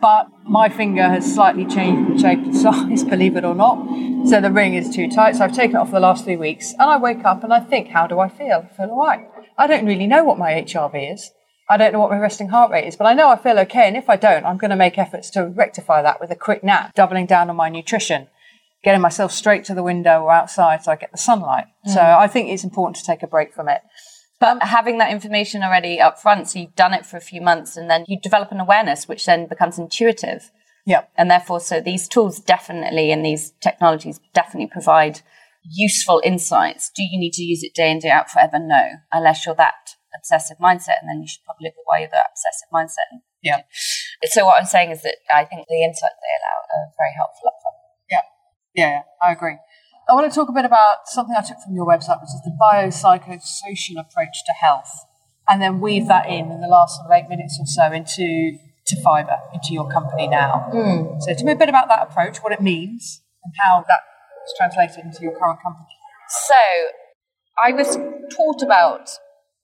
But 0.00 0.28
my 0.44 0.68
finger 0.68 1.02
has 1.02 1.34
slightly 1.34 1.66
changed 1.66 2.12
in 2.12 2.18
shape 2.18 2.38
and 2.38 2.56
size, 2.56 3.04
believe 3.14 3.36
it 3.36 3.44
or 3.44 3.54
not. 3.54 3.86
So 4.28 4.40
the 4.40 4.50
ring 4.50 4.74
is 4.74 4.94
too 4.94 5.08
tight. 5.10 5.36
So 5.36 5.44
I've 5.44 5.52
taken 5.52 5.76
it 5.76 5.80
off 5.80 5.88
for 5.88 5.96
the 5.96 6.00
last 6.00 6.24
three 6.24 6.36
weeks. 6.36 6.72
And 6.72 6.82
I 6.82 6.96
wake 6.96 7.24
up 7.24 7.44
and 7.44 7.52
I 7.52 7.60
think, 7.60 7.88
how 7.88 8.06
do 8.06 8.18
I 8.18 8.28
feel? 8.28 8.66
I 8.70 8.76
feel 8.76 8.90
all 8.90 9.06
right. 9.06 9.28
I 9.58 9.66
don't 9.66 9.86
really 9.86 10.06
know 10.06 10.24
what 10.24 10.38
my 10.38 10.52
HRV 10.52 11.12
is. 11.12 11.30
I 11.68 11.76
don't 11.76 11.92
know 11.92 12.00
what 12.00 12.10
my 12.10 12.18
resting 12.18 12.48
heart 12.48 12.72
rate 12.72 12.86
is, 12.86 12.96
but 12.96 13.06
I 13.06 13.14
know 13.14 13.28
I 13.28 13.36
feel 13.36 13.58
okay. 13.60 13.86
And 13.86 13.96
if 13.96 14.10
I 14.10 14.16
don't, 14.16 14.44
I'm 14.44 14.56
going 14.56 14.70
to 14.70 14.76
make 14.76 14.98
efforts 14.98 15.30
to 15.30 15.46
rectify 15.46 16.02
that 16.02 16.20
with 16.20 16.30
a 16.30 16.36
quick 16.36 16.64
nap, 16.64 16.94
doubling 16.94 17.26
down 17.26 17.48
on 17.48 17.56
my 17.56 17.68
nutrition 17.68 18.26
getting 18.82 19.00
myself 19.00 19.32
straight 19.32 19.64
to 19.64 19.74
the 19.74 19.82
window 19.82 20.22
or 20.22 20.32
outside 20.32 20.82
so 20.82 20.92
I 20.92 20.96
get 20.96 21.12
the 21.12 21.18
sunlight. 21.18 21.66
Mm. 21.86 21.94
So 21.94 22.00
I 22.00 22.26
think 22.26 22.48
it's 22.48 22.64
important 22.64 22.96
to 22.96 23.04
take 23.04 23.22
a 23.22 23.26
break 23.26 23.54
from 23.54 23.68
it. 23.68 23.82
But 24.40 24.62
having 24.62 24.98
that 24.98 25.12
information 25.12 25.62
already 25.62 26.00
up 26.00 26.18
front, 26.18 26.48
so 26.48 26.58
you've 26.58 26.74
done 26.74 26.94
it 26.94 27.04
for 27.04 27.18
a 27.18 27.20
few 27.20 27.42
months 27.42 27.76
and 27.76 27.90
then 27.90 28.04
you 28.08 28.18
develop 28.18 28.50
an 28.50 28.60
awareness, 28.60 29.06
which 29.06 29.26
then 29.26 29.46
becomes 29.46 29.78
intuitive. 29.78 30.50
Yeah. 30.86 31.04
And 31.16 31.30
therefore, 31.30 31.60
so 31.60 31.80
these 31.80 32.08
tools 32.08 32.40
definitely 32.40 33.12
and 33.12 33.24
these 33.24 33.52
technologies 33.60 34.18
definitely 34.32 34.70
provide 34.72 35.20
useful 35.62 36.22
insights. 36.24 36.90
Do 36.96 37.02
you 37.02 37.20
need 37.20 37.34
to 37.34 37.42
use 37.42 37.62
it 37.62 37.74
day 37.74 37.90
in, 37.90 37.98
day 37.98 38.08
out 38.08 38.30
forever? 38.30 38.58
No, 38.58 38.92
unless 39.12 39.44
you're 39.44 39.54
that 39.56 39.96
obsessive 40.16 40.56
mindset. 40.56 41.00
And 41.02 41.08
then 41.08 41.20
you 41.20 41.28
should 41.28 41.44
probably 41.44 41.66
look 41.66 41.74
at 41.74 41.84
why 41.84 41.98
you're 42.00 42.08
that 42.08 42.30
obsessive 42.32 42.68
mindset. 42.72 43.20
Yeah. 43.42 43.60
So 44.24 44.44
what 44.44 44.60
I'm 44.60 44.66
saying 44.66 44.90
is 44.90 45.02
that 45.02 45.16
I 45.34 45.44
think 45.44 45.66
the 45.68 45.84
insights 45.84 46.16
they 46.20 46.34
allow 46.40 46.64
are 46.80 46.92
very 46.98 47.12
helpful 47.16 47.48
up 47.48 47.54
front. 47.62 47.76
Yeah, 48.10 48.24
yeah, 48.74 49.02
I 49.22 49.32
agree. 49.32 49.56
I 50.10 50.14
want 50.14 50.30
to 50.30 50.34
talk 50.34 50.48
a 50.48 50.52
bit 50.52 50.64
about 50.64 51.06
something 51.06 51.36
I 51.38 51.42
took 51.46 51.58
from 51.64 51.76
your 51.76 51.86
website, 51.86 52.18
which 52.20 52.34
is 52.34 52.42
the 52.42 52.56
biopsychosocial 52.60 54.00
approach 54.00 54.42
to 54.44 54.52
health, 54.52 54.90
and 55.48 55.62
then 55.62 55.78
weave 55.78 56.08
that 56.08 56.26
in 56.26 56.50
in 56.50 56.60
the 56.60 56.66
last 56.66 56.96
sort 56.96 57.06
of 57.06 57.12
eight 57.12 57.28
minutes 57.28 57.56
or 57.60 57.66
so 57.66 57.92
into 57.92 58.58
to 58.86 59.02
fibre, 59.02 59.38
into 59.54 59.72
your 59.72 59.88
company 59.88 60.26
now. 60.26 60.68
Mm. 60.74 61.22
So 61.22 61.32
tell 61.34 61.44
me 61.44 61.52
a 61.52 61.56
bit 61.56 61.68
about 61.68 61.86
that 61.88 62.02
approach, 62.02 62.38
what 62.38 62.52
it 62.52 62.60
means, 62.60 63.22
and 63.44 63.54
how 63.60 63.84
that's 63.86 64.52
translated 64.58 65.04
into 65.04 65.22
your 65.22 65.38
current 65.38 65.60
company. 65.62 65.86
So 66.48 66.54
I 67.62 67.70
was 67.72 67.96
taught 68.34 68.62
about 68.62 69.10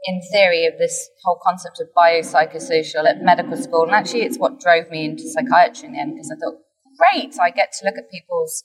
in 0.04 0.20
theory 0.30 0.64
of 0.66 0.78
this 0.78 1.08
whole 1.24 1.40
concept 1.42 1.80
of 1.80 1.88
biopsychosocial 1.96 3.04
at 3.04 3.20
medical 3.20 3.56
school, 3.56 3.82
and 3.82 3.96
actually 3.96 4.22
it's 4.22 4.38
what 4.38 4.60
drove 4.60 4.90
me 4.90 5.06
into 5.06 5.28
psychiatry 5.28 5.88
in 5.88 5.94
the 5.94 5.98
end 5.98 6.14
because 6.14 6.30
I 6.30 6.38
thought, 6.38 6.60
great, 6.96 7.34
I 7.40 7.50
get 7.50 7.72
to 7.80 7.86
look 7.86 7.98
at 7.98 8.08
people's 8.12 8.62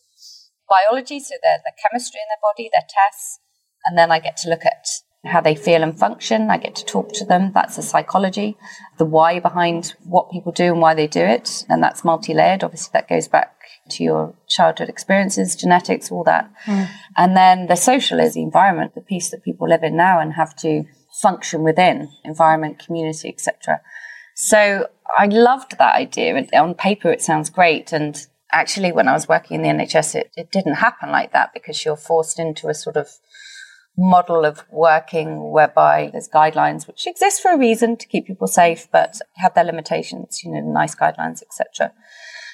biology, 0.71 1.19
so 1.19 1.36
their, 1.43 1.60
their 1.63 1.75
chemistry 1.84 2.19
in 2.23 2.29
their 2.31 2.41
body, 2.41 2.69
their 2.71 2.88
tests, 2.88 3.39
and 3.86 3.97
then 3.97 4.12
I 4.12 4.19
get 4.19 4.38
to 4.38 4.49
look 4.49 4.65
at 4.65 4.88
how 5.25 5.41
they 5.41 5.55
feel 5.55 5.84
and 5.84 5.97
function. 5.97 6.49
I 6.49 6.57
get 6.57 6.75
to 6.75 6.86
talk 6.86 7.13
to 7.13 7.25
them. 7.25 7.51
That's 7.53 7.75
the 7.75 7.84
psychology, 7.84 8.57
the 8.97 9.05
why 9.05 9.39
behind 9.39 9.93
what 10.03 10.31
people 10.31 10.51
do 10.51 10.71
and 10.71 10.81
why 10.81 10.95
they 10.95 11.07
do 11.07 11.21
it. 11.21 11.65
And 11.69 11.84
that's 11.84 12.03
multi 12.03 12.34
layered. 12.34 12.63
Obviously, 12.63 12.89
that 12.93 13.07
goes 13.07 13.27
back 13.27 13.55
to 13.91 14.03
your 14.03 14.34
childhood 14.47 14.89
experiences, 14.89 15.55
genetics, 15.55 16.12
all 16.12 16.23
that. 16.23 16.51
Mm. 16.65 16.89
And 17.17 17.38
then 17.38 17.67
the 17.67 17.75
social 17.75 18.19
is 18.19 18.34
the 18.34 18.41
environment, 18.41 18.95
the 18.95 19.01
piece 19.01 19.29
that 19.29 19.43
people 19.43 19.67
live 19.67 19.84
in 19.84 19.95
now 19.95 20.19
and 20.19 20.34
have 20.34 20.55
to 20.57 20.86
function 21.21 21.62
within 21.62 22.10
environment, 22.23 22.84
community, 22.84 23.29
etc. 23.29 23.81
So 24.36 24.88
I 25.15 25.25
loved 25.25 25.77
that 25.77 25.95
idea. 25.95 26.47
On 26.53 26.73
paper, 26.73 27.12
it 27.12 27.21
sounds 27.21 27.49
great. 27.49 27.91
And 27.91 28.25
actually, 28.52 28.92
when 28.92 29.08
I 29.08 29.14
was 29.14 29.28
working 29.28 29.64
in 29.64 29.78
the 29.78 29.84
NHS, 29.84 30.16
it, 30.16 30.32
it 30.36 30.52
didn't 30.52 30.76
happen 30.76 31.12
like 31.12 31.32
that 31.34 31.54
because 31.54 31.84
you're 31.84 31.96
forced 31.96 32.40
into 32.40 32.68
a 32.68 32.74
sort 32.74 32.98
of 32.98 33.10
model 33.98 34.46
of 34.46 34.64
working 34.72 35.52
whereby 35.52 36.10
there's 36.12 36.30
guidelines 36.30 36.88
which 36.88 37.06
exist 37.06 37.42
for 37.42 37.52
a 37.52 37.58
reason 37.58 37.98
to 37.98 38.08
keep 38.08 38.28
people 38.28 38.48
safe, 38.48 38.88
but 38.92 39.20
have 39.36 39.54
their 39.54 39.64
limitations, 39.64 40.42
you 40.44 40.52
know, 40.52 40.62
nice 40.62 40.96
guidelines, 40.96 41.42
etc. 41.42 41.94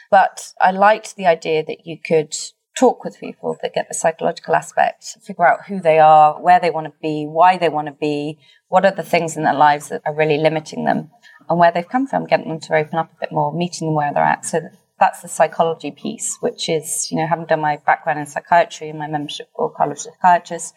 But 0.10 0.54
I 0.62 0.72
liked 0.72 1.16
the 1.16 1.28
idea 1.28 1.64
that 1.66 1.86
you 1.86 1.98
could 2.00 2.36
talk 2.78 3.04
with 3.04 3.20
people 3.20 3.58
that 3.62 3.74
get 3.74 3.88
the 3.88 3.94
psychological 3.94 4.56
aspect, 4.56 5.18
figure 5.24 5.48
out 5.48 5.66
who 5.68 5.80
they 5.80 6.00
are, 6.00 6.42
where 6.42 6.60
they 6.60 6.70
want 6.70 6.86
to 6.86 6.94
be, 7.02 7.26
why 7.26 7.58
they 7.58 7.70
want 7.70 7.88
to 7.88 7.94
be, 7.94 8.38
what 8.68 8.86
are 8.86 8.92
the 8.92 9.04
things 9.04 9.36
in 9.36 9.44
their 9.44 9.54
lives 9.54 9.90
that 9.90 10.02
are 10.06 10.16
really 10.16 10.38
limiting 10.38 10.86
them, 10.86 11.10
and 11.50 11.60
where 11.60 11.72
they've 11.72 11.90
come 11.90 12.08
from, 12.08 12.26
getting 12.26 12.50
them 12.50 12.60
to 12.60 12.76
open 12.76 13.00
up 13.00 13.12
a 13.12 13.20
bit 13.20 13.32
more, 13.32 13.54
meeting 13.54 13.88
them 13.88 13.96
where 13.96 14.14
they're 14.14 14.24
at, 14.24 14.46
so 14.46 14.62
that's 15.00 15.22
the 15.22 15.28
psychology 15.28 15.92
piece, 15.92 16.38
which 16.42 16.70
is, 16.70 17.08
you 17.12 17.18
know, 17.18 17.28
having 17.28 17.46
done 17.46 17.62
my 17.62 17.78
background 17.86 18.20
in 18.20 18.26
psychiatry 18.26 18.90
and 18.90 18.98
my 18.98 19.08
membership 19.08 19.50
for 19.56 19.72
College 19.72 20.00
Psychiatrists, 20.00 20.74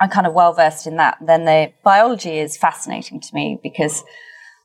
I'm 0.00 0.10
kind 0.10 0.26
of 0.26 0.32
well 0.32 0.52
versed 0.52 0.86
in 0.86 0.96
that. 0.96 1.18
Then 1.24 1.44
the 1.44 1.72
biology 1.84 2.38
is 2.38 2.56
fascinating 2.56 3.20
to 3.20 3.28
me 3.34 3.58
because 3.62 4.02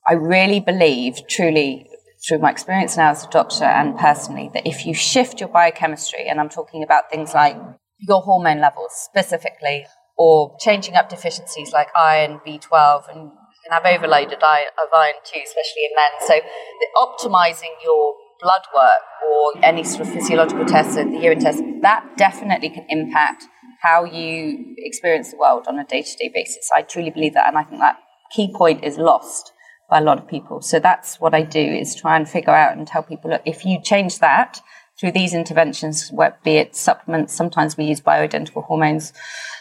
I 0.07 0.13
really 0.13 0.59
believe, 0.59 1.27
truly, 1.27 1.87
through 2.27 2.39
my 2.39 2.51
experience 2.51 2.97
now 2.97 3.11
as 3.11 3.25
a 3.25 3.29
doctor 3.29 3.65
and 3.65 3.97
personally, 3.97 4.49
that 4.53 4.67
if 4.67 4.85
you 4.85 4.93
shift 4.93 5.39
your 5.39 5.49
biochemistry, 5.49 6.27
and 6.27 6.39
I'm 6.39 6.49
talking 6.49 6.83
about 6.83 7.09
things 7.11 7.33
like 7.33 7.57
your 7.99 8.21
hormone 8.21 8.59
levels 8.59 8.91
specifically, 8.93 9.85
or 10.17 10.55
changing 10.59 10.95
up 10.95 11.09
deficiencies 11.09 11.71
like 11.71 11.87
iron, 11.95 12.41
B12, 12.45 13.09
and 13.09 13.23
you 13.23 13.59
can 13.63 13.71
have 13.71 13.85
overloaded 13.85 14.41
iron 14.43 15.13
too, 15.23 15.41
especially 15.45 15.83
in 15.83 15.91
men. 15.95 16.11
So, 16.27 16.39
optimizing 16.97 17.71
your 17.83 18.15
blood 18.41 18.61
work 18.75 19.01
or 19.29 19.53
any 19.63 19.83
sort 19.83 20.07
of 20.07 20.13
physiological 20.13 20.65
tests, 20.65 20.95
the 20.95 21.19
urine 21.21 21.39
test, 21.39 21.61
that 21.81 22.05
definitely 22.17 22.69
can 22.69 22.85
impact 22.89 23.45
how 23.81 24.03
you 24.03 24.75
experience 24.77 25.31
the 25.31 25.37
world 25.37 25.65
on 25.67 25.79
a 25.79 25.85
day 25.85 26.01
to 26.01 26.17
day 26.17 26.31
basis. 26.33 26.69
I 26.73 26.81
truly 26.81 27.11
believe 27.11 27.33
that. 27.33 27.47
And 27.47 27.57
I 27.57 27.63
think 27.63 27.79
that 27.81 27.97
key 28.31 28.53
point 28.53 28.83
is 28.83 28.97
lost 28.97 29.51
by 29.89 29.99
a 29.99 30.03
lot 30.03 30.19
of 30.19 30.27
people. 30.27 30.61
So 30.61 30.79
that's 30.79 31.19
what 31.19 31.33
I 31.33 31.41
do 31.41 31.59
is 31.59 31.95
try 31.95 32.15
and 32.15 32.29
figure 32.29 32.53
out 32.53 32.77
and 32.77 32.87
tell 32.87 33.03
people, 33.03 33.31
look, 33.31 33.41
if 33.45 33.65
you 33.65 33.81
change 33.81 34.19
that 34.19 34.61
through 34.99 35.13
these 35.13 35.33
interventions, 35.33 36.11
be 36.43 36.57
it 36.57 36.75
supplements, 36.75 37.33
sometimes 37.33 37.77
we 37.77 37.85
use 37.85 38.01
bioidentical 38.01 38.63
hormones, 38.63 39.13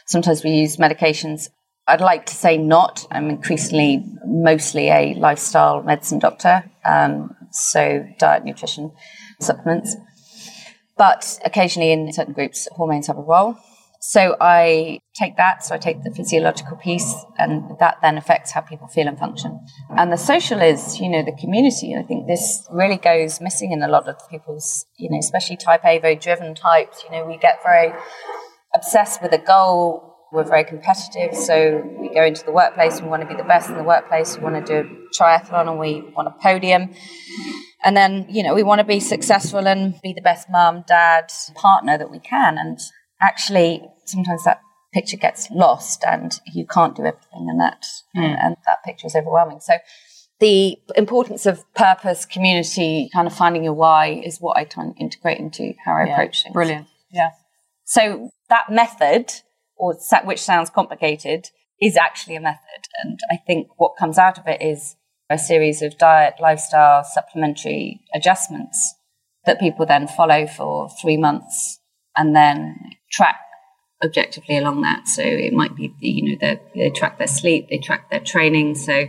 sometimes 0.07 0.45
we 0.45 0.51
use 0.51 0.77
medications. 0.77 1.49
I'd 1.87 2.01
like 2.03 2.27
to 2.27 2.35
say 2.35 2.59
not. 2.59 3.07
I'm 3.11 3.31
increasingly 3.31 4.05
mostly 4.27 4.89
a 4.91 5.15
lifestyle 5.15 5.83
medicine 5.83 6.19
doctor, 6.19 6.71
um, 6.85 7.35
so 7.51 8.07
diet, 8.19 8.45
nutrition, 8.45 8.93
supplements. 9.41 9.97
But 10.97 11.39
occasionally 11.45 11.93
in 11.93 12.13
certain 12.13 12.35
groups, 12.35 12.69
hormones 12.73 13.07
have 13.07 13.19
a 13.19 13.23
role. 13.23 13.57
So 14.01 14.37
I 14.41 15.01
take 15.15 15.37
that, 15.37 15.65
so 15.65 15.75
I 15.75 15.79
take 15.79 16.05
the 16.05 16.13
physiological 16.13 16.77
piece, 16.77 17.15
and 17.37 17.77
that 17.81 17.97
then 18.01 18.17
affects 18.17 18.53
how 18.53 18.61
people 18.61 18.87
feel 18.87 19.09
and 19.09 19.19
function. 19.19 19.59
And 19.97 20.13
the 20.13 20.17
social 20.17 20.61
is, 20.61 21.01
you 21.01 21.09
know, 21.09 21.25
the 21.25 21.33
community. 21.33 21.97
I 21.97 22.03
think 22.05 22.29
this 22.29 22.67
really 22.71 22.97
goes 22.97 23.41
missing 23.41 23.73
in 23.73 23.83
a 23.83 23.89
lot 23.89 24.09
of 24.09 24.17
people's, 24.31 24.87
you 24.99 25.11
know, 25.11 25.19
especially 25.19 25.57
type 25.57 25.85
A, 25.85 25.99
very 25.99 26.15
driven 26.15 26.55
types. 26.55 27.03
You 27.05 27.11
know, 27.11 27.27
we 27.27 27.39
get 27.39 27.61
very 27.65 27.93
obsessed 28.73 29.21
with 29.21 29.33
a 29.33 29.39
goal. 29.39 30.08
We're 30.33 30.45
very 30.45 30.65
competitive, 30.65 31.35
so 31.35 31.83
we 31.99 32.09
go 32.11 32.23
into 32.23 32.45
the 32.45 32.53
workplace. 32.53 33.01
We 33.01 33.09
want 33.09 33.23
to 33.23 33.29
be 33.29 33.35
the 33.35 33.49
best 33.49 33.71
in 33.71 33.77
the 33.77 33.83
workplace. 33.83 34.37
We 34.37 34.45
want 34.45 34.67
to 34.67 34.83
do 34.83 34.89
a 34.89 35.23
triathlon, 35.23 35.69
and 35.69 35.79
we 35.79 36.03
want 36.15 36.29
a 36.29 36.35
podium. 36.43 36.91
And 37.85 37.97
then, 37.97 38.27
you 38.29 38.43
know, 38.43 38.55
we 38.55 38.63
want 38.63 38.81
to 38.81 38.85
be 38.85 39.01
successful 39.01 39.67
and 39.67 39.95
be 40.03 40.13
the 40.13 40.21
best 40.21 40.49
mum, 40.51 40.85
dad, 40.87 41.33
partner 41.55 41.97
that 41.97 42.11
we 42.11 42.19
can. 42.19 42.59
And 42.59 42.79
actually, 43.21 43.83
sometimes 44.05 44.45
that 44.45 44.61
picture 44.93 45.17
gets 45.17 45.51
lost 45.51 46.03
and 46.07 46.41
you 46.47 46.67
can't 46.67 46.97
do 46.97 47.05
everything 47.05 47.47
and 47.49 47.61
that 47.61 47.85
mm. 48.17 48.23
and, 48.23 48.39
and 48.39 48.57
that 48.67 48.83
picture 48.85 49.07
is 49.07 49.15
overwhelming. 49.15 49.61
So 49.61 49.75
the 50.41 50.79
importance 50.97 51.47
of 51.47 51.63
purpose, 51.75 52.25
community, 52.25 53.11
kind 53.13 53.27
of 53.27 53.35
finding 53.35 53.65
your 53.65 53.75
why 53.75 54.23
is 54.25 54.39
what 54.39 54.57
I 54.57 54.65
try 54.65 54.85
and 54.85 54.95
integrate 54.99 55.39
into 55.39 55.75
how 55.85 55.93
I 55.93 56.05
yeah, 56.05 56.13
approach 56.13 56.43
things. 56.45 56.53
Brilliant. 56.53 56.87
Yeah. 57.13 57.31
So 57.85 58.31
that 58.49 58.71
method, 58.71 59.33
or 59.79 59.97
which 60.25 60.41
sounds 60.41 60.71
complicated, 60.71 61.51
is 61.81 61.97
actually 61.97 62.37
a 62.37 62.41
method. 62.41 62.89
And 63.03 63.19
I 63.31 63.37
think 63.37 63.69
what 63.77 63.97
comes 63.99 64.19
out 64.19 64.39
of 64.39 64.47
it 64.47 64.61
is 64.61 64.97
a 65.31 65.39
series 65.39 65.83
of 65.83 65.99
diet, 65.99 66.35
lifestyle, 66.41 67.05
supplementary 67.05 68.01
adjustments 68.15 68.95
that 69.45 69.61
people 69.61 69.87
then 69.87 70.09
follow 70.09 70.47
for 70.47 70.89
three 71.01 71.17
months 71.17 71.81
and 72.17 72.35
then 72.35 72.77
track 73.11 73.37
objectively 74.03 74.57
along 74.57 74.83
that. 74.83 75.07
So 75.07 75.23
it 75.23 75.53
might 75.53 75.77
be, 75.77 75.95
you 76.01 76.39
know, 76.41 76.59
they 76.75 76.91
track 76.91 77.19
their 77.19 77.27
sleep, 77.27 77.69
they 77.69 77.79
track 77.79 78.11
their 78.11 78.21
training. 78.21 78.75
So 78.75 79.07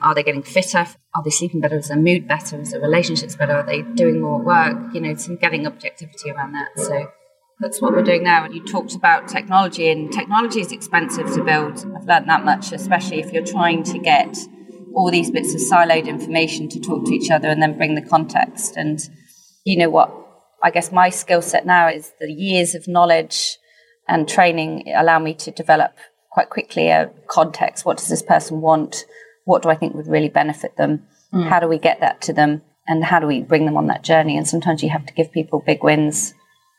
are 0.00 0.14
they 0.14 0.22
getting 0.22 0.42
fitter? 0.42 0.86
Are 1.14 1.22
they 1.22 1.30
sleeping 1.30 1.60
better? 1.60 1.78
Is 1.78 1.88
their 1.88 1.96
mood 1.96 2.26
better? 2.26 2.60
Is 2.60 2.72
their 2.72 2.80
relationships 2.80 3.36
better? 3.36 3.54
Are 3.54 3.66
they 3.66 3.82
doing 3.82 4.20
more 4.20 4.40
work? 4.40 4.94
You 4.94 5.00
know, 5.00 5.14
some 5.14 5.36
getting 5.36 5.66
objectivity 5.66 6.30
around 6.30 6.52
that. 6.52 6.70
So 6.76 7.10
that's 7.60 7.80
what 7.80 7.92
we're 7.92 8.02
doing 8.02 8.24
now. 8.24 8.44
And 8.44 8.54
you 8.54 8.64
talked 8.64 8.94
about 8.94 9.28
technology, 9.28 9.88
and 9.88 10.12
technology 10.12 10.60
is 10.60 10.72
expensive 10.72 11.32
to 11.34 11.44
build. 11.44 11.78
I've 11.96 12.06
learned 12.06 12.28
that 12.28 12.44
much, 12.44 12.72
especially 12.72 13.20
if 13.20 13.32
you're 13.32 13.44
trying 13.44 13.82
to 13.84 13.98
get 13.98 14.36
all 14.94 15.10
these 15.10 15.30
bits 15.30 15.54
of 15.54 15.60
siloed 15.60 16.06
information 16.06 16.68
to 16.68 16.80
talk 16.80 17.04
to 17.06 17.12
each 17.12 17.30
other 17.30 17.48
and 17.48 17.60
then 17.60 17.76
bring 17.76 17.94
the 17.94 18.02
context. 18.02 18.76
And 18.76 19.00
you 19.64 19.76
know 19.76 19.90
what? 19.90 20.12
I 20.62 20.70
guess 20.70 20.92
my 20.92 21.10
skill 21.10 21.42
set 21.42 21.66
now 21.66 21.88
is 21.88 22.12
the 22.20 22.32
years 22.32 22.74
of 22.74 22.88
knowledge 22.88 23.58
and 24.08 24.28
training 24.28 24.92
allow 24.94 25.18
me 25.18 25.34
to 25.34 25.50
develop 25.50 25.92
quite 26.30 26.50
quickly 26.50 26.88
a 26.88 27.10
context. 27.28 27.84
What 27.84 27.98
does 27.98 28.08
this 28.08 28.22
person 28.22 28.60
want? 28.60 29.04
What 29.44 29.62
do 29.62 29.68
I 29.68 29.74
think 29.74 29.94
would 29.94 30.06
really 30.06 30.28
benefit 30.28 30.76
them? 30.76 31.06
Mm. 31.32 31.48
How 31.48 31.60
do 31.60 31.68
we 31.68 31.78
get 31.78 32.00
that 32.00 32.20
to 32.22 32.32
them? 32.32 32.62
And 32.86 33.04
how 33.04 33.18
do 33.18 33.26
we 33.26 33.42
bring 33.42 33.66
them 33.66 33.76
on 33.76 33.86
that 33.86 34.04
journey? 34.04 34.36
And 34.36 34.46
sometimes 34.46 34.82
you 34.82 34.90
have 34.90 35.06
to 35.06 35.14
give 35.14 35.32
people 35.32 35.62
big 35.64 35.82
wins, 35.82 36.34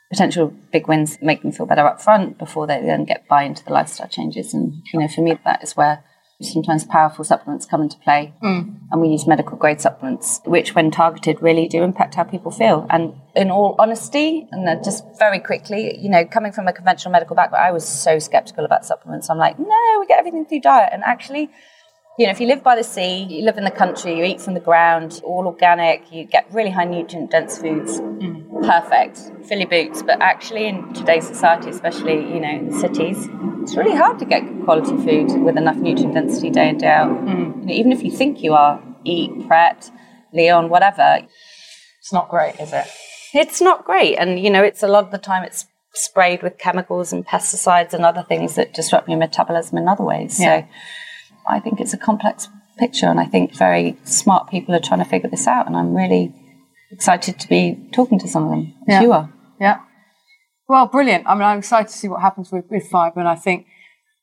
potential 0.09 0.53
big 0.71 0.87
wins, 0.87 1.17
make 1.21 1.41
them 1.41 1.51
feel 1.51 1.65
better 1.65 1.85
up 1.85 2.01
front 2.01 2.37
before 2.37 2.67
they 2.67 2.81
then 2.81 3.05
get 3.05 3.27
buy 3.27 3.43
into 3.43 3.63
the 3.63 3.73
lifestyle 3.73 4.07
changes. 4.07 4.53
And, 4.53 4.81
you 4.93 4.99
know, 4.99 5.07
for 5.07 5.21
me, 5.21 5.37
that 5.43 5.63
is 5.63 5.75
where 5.75 6.03
sometimes 6.41 6.83
powerful 6.83 7.23
supplements 7.23 7.65
come 7.65 7.81
into 7.81 7.97
play. 7.99 8.33
Mm. 8.43 8.77
And 8.91 9.01
we 9.01 9.07
use 9.07 9.25
medical 9.25 9.57
grade 9.57 9.79
supplements, 9.79 10.41
which, 10.45 10.75
when 10.75 10.91
targeted, 10.91 11.41
really 11.41 11.67
do 11.67 11.81
impact 11.81 12.15
how 12.15 12.23
people 12.23 12.51
feel. 12.51 12.85
And 12.89 13.13
in 13.35 13.49
all 13.49 13.75
honesty, 13.79 14.47
and 14.51 14.83
just 14.83 15.05
very 15.17 15.39
quickly, 15.39 15.97
you 15.97 16.09
know, 16.09 16.25
coming 16.25 16.51
from 16.51 16.67
a 16.67 16.73
conventional 16.73 17.11
medical 17.11 17.35
background, 17.35 17.65
I 17.65 17.71
was 17.71 17.87
so 17.87 18.19
skeptical 18.19 18.65
about 18.65 18.85
supplements. 18.85 19.29
I'm 19.29 19.37
like, 19.37 19.57
no, 19.57 19.97
we 19.99 20.05
get 20.07 20.19
everything 20.19 20.45
through 20.45 20.61
diet. 20.61 20.89
And 20.91 21.03
actually, 21.03 21.49
you 22.17 22.25
know, 22.25 22.31
if 22.31 22.39
you 22.39 22.47
live 22.47 22.63
by 22.63 22.75
the 22.75 22.83
sea, 22.83 23.23
you 23.23 23.43
live 23.43 23.57
in 23.57 23.65
the 23.65 23.71
country, 23.71 24.17
you 24.17 24.23
eat 24.23 24.39
from 24.39 24.53
the 24.53 24.59
ground, 24.59 25.21
all 25.23 25.45
organic, 25.47 26.11
you 26.11 26.23
get 26.23 26.47
really 26.51 26.69
high 26.69 26.85
nutrient 26.85 27.31
dense 27.31 27.57
foods, 27.57 27.99
mm. 27.99 28.65
perfect, 28.65 29.19
fill 29.45 29.59
your 29.59 29.67
boots. 29.67 30.01
But 30.01 30.21
actually, 30.21 30.67
in 30.67 30.93
today's 30.93 31.27
society, 31.27 31.69
especially, 31.69 32.15
you 32.33 32.39
know, 32.39 32.49
in 32.49 32.71
cities, 32.79 33.27
it's 33.61 33.75
really 33.75 33.95
hard 33.95 34.17
to 34.19 34.25
get 34.25 34.43
quality 34.63 34.95
food 34.97 35.43
with 35.43 35.57
enough 35.57 35.75
nutrient 35.75 36.13
density 36.13 36.49
day 36.49 36.69
in, 36.69 36.77
day 36.77 36.87
out. 36.87 37.09
Mm. 37.09 37.61
You 37.61 37.65
know, 37.65 37.73
even 37.73 37.91
if 37.91 38.01
you 38.01 38.11
think 38.11 38.41
you 38.41 38.53
are, 38.53 38.81
eat, 39.03 39.47
Pret, 39.47 39.91
Leon, 40.33 40.69
whatever. 40.69 41.19
It's 41.99 42.13
not 42.13 42.29
great, 42.29 42.59
is 42.59 42.71
it? 42.71 42.87
It's 43.33 43.61
not 43.61 43.83
great. 43.83 44.15
And, 44.15 44.39
you 44.39 44.49
know, 44.49 44.63
it's 44.63 44.83
a 44.83 44.87
lot 44.87 45.03
of 45.03 45.11
the 45.11 45.17
time 45.17 45.43
it's 45.43 45.65
sprayed 45.93 46.43
with 46.43 46.57
chemicals 46.57 47.11
and 47.11 47.25
pesticides 47.25 47.93
and 47.93 48.05
other 48.05 48.23
things 48.23 48.55
that 48.55 48.73
disrupt 48.73 49.09
your 49.09 49.17
metabolism 49.17 49.77
in 49.77 49.87
other 49.87 50.03
ways. 50.03 50.39
Yeah. 50.39 50.61
So, 50.61 50.67
I 51.47 51.59
think 51.59 51.79
it's 51.79 51.93
a 51.93 51.97
complex 51.97 52.49
picture, 52.77 53.07
and 53.07 53.19
I 53.19 53.25
think 53.25 53.53
very 53.53 53.97
smart 54.03 54.49
people 54.49 54.75
are 54.75 54.79
trying 54.79 55.03
to 55.03 55.09
figure 55.09 55.29
this 55.29 55.47
out. 55.47 55.67
And 55.67 55.75
I'm 55.75 55.95
really 55.95 56.33
excited 56.91 57.39
to 57.39 57.47
be 57.47 57.89
talking 57.91 58.19
to 58.19 58.27
some 58.27 58.45
of 58.45 58.49
them. 58.51 58.73
Yeah. 58.87 59.01
You 59.01 59.13
are. 59.13 59.33
Yeah. 59.59 59.79
Well, 60.67 60.87
brilliant. 60.87 61.27
I 61.27 61.35
mean, 61.35 61.43
I'm 61.43 61.59
excited 61.59 61.89
to 61.89 61.97
see 61.97 62.07
what 62.07 62.21
happens 62.21 62.51
with, 62.51 62.65
with 62.69 62.89
Fibre, 62.89 63.19
and 63.19 63.29
I 63.29 63.35
think 63.35 63.67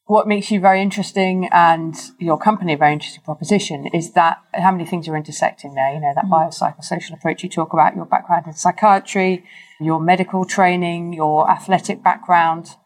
what 0.07 0.27
makes 0.27 0.51
you 0.51 0.61
very 0.61 0.83
interesting 0.83 1.49
and 1.53 1.95
your 2.19 2.37
company 2.37 2.73
a 2.75 2.77
very 2.77 2.93
interesting 2.93 3.23
proposition 3.23 3.87
is 3.95 4.13
that 4.13 4.39
how 4.53 4.73
many 4.73 4.85
things 4.85 5.09
are 5.09 5.17
intersecting 5.17 5.75
there. 5.75 5.95
You 5.95 6.01
know, 6.01 6.13
that 6.15 6.25
mm. 6.25 6.31
biopsychosocial 6.31 7.15
approach 7.15 7.43
you 7.43 7.49
talk 7.49 7.73
about, 7.73 7.95
your 7.95 8.05
background 8.05 8.47
in 8.47 8.53
psychiatry, 8.53 9.45
your 9.81 10.01
medical 10.01 10.45
training, 10.45 11.13
your 11.13 11.49
athletic 11.49 12.03
background, 12.03 12.77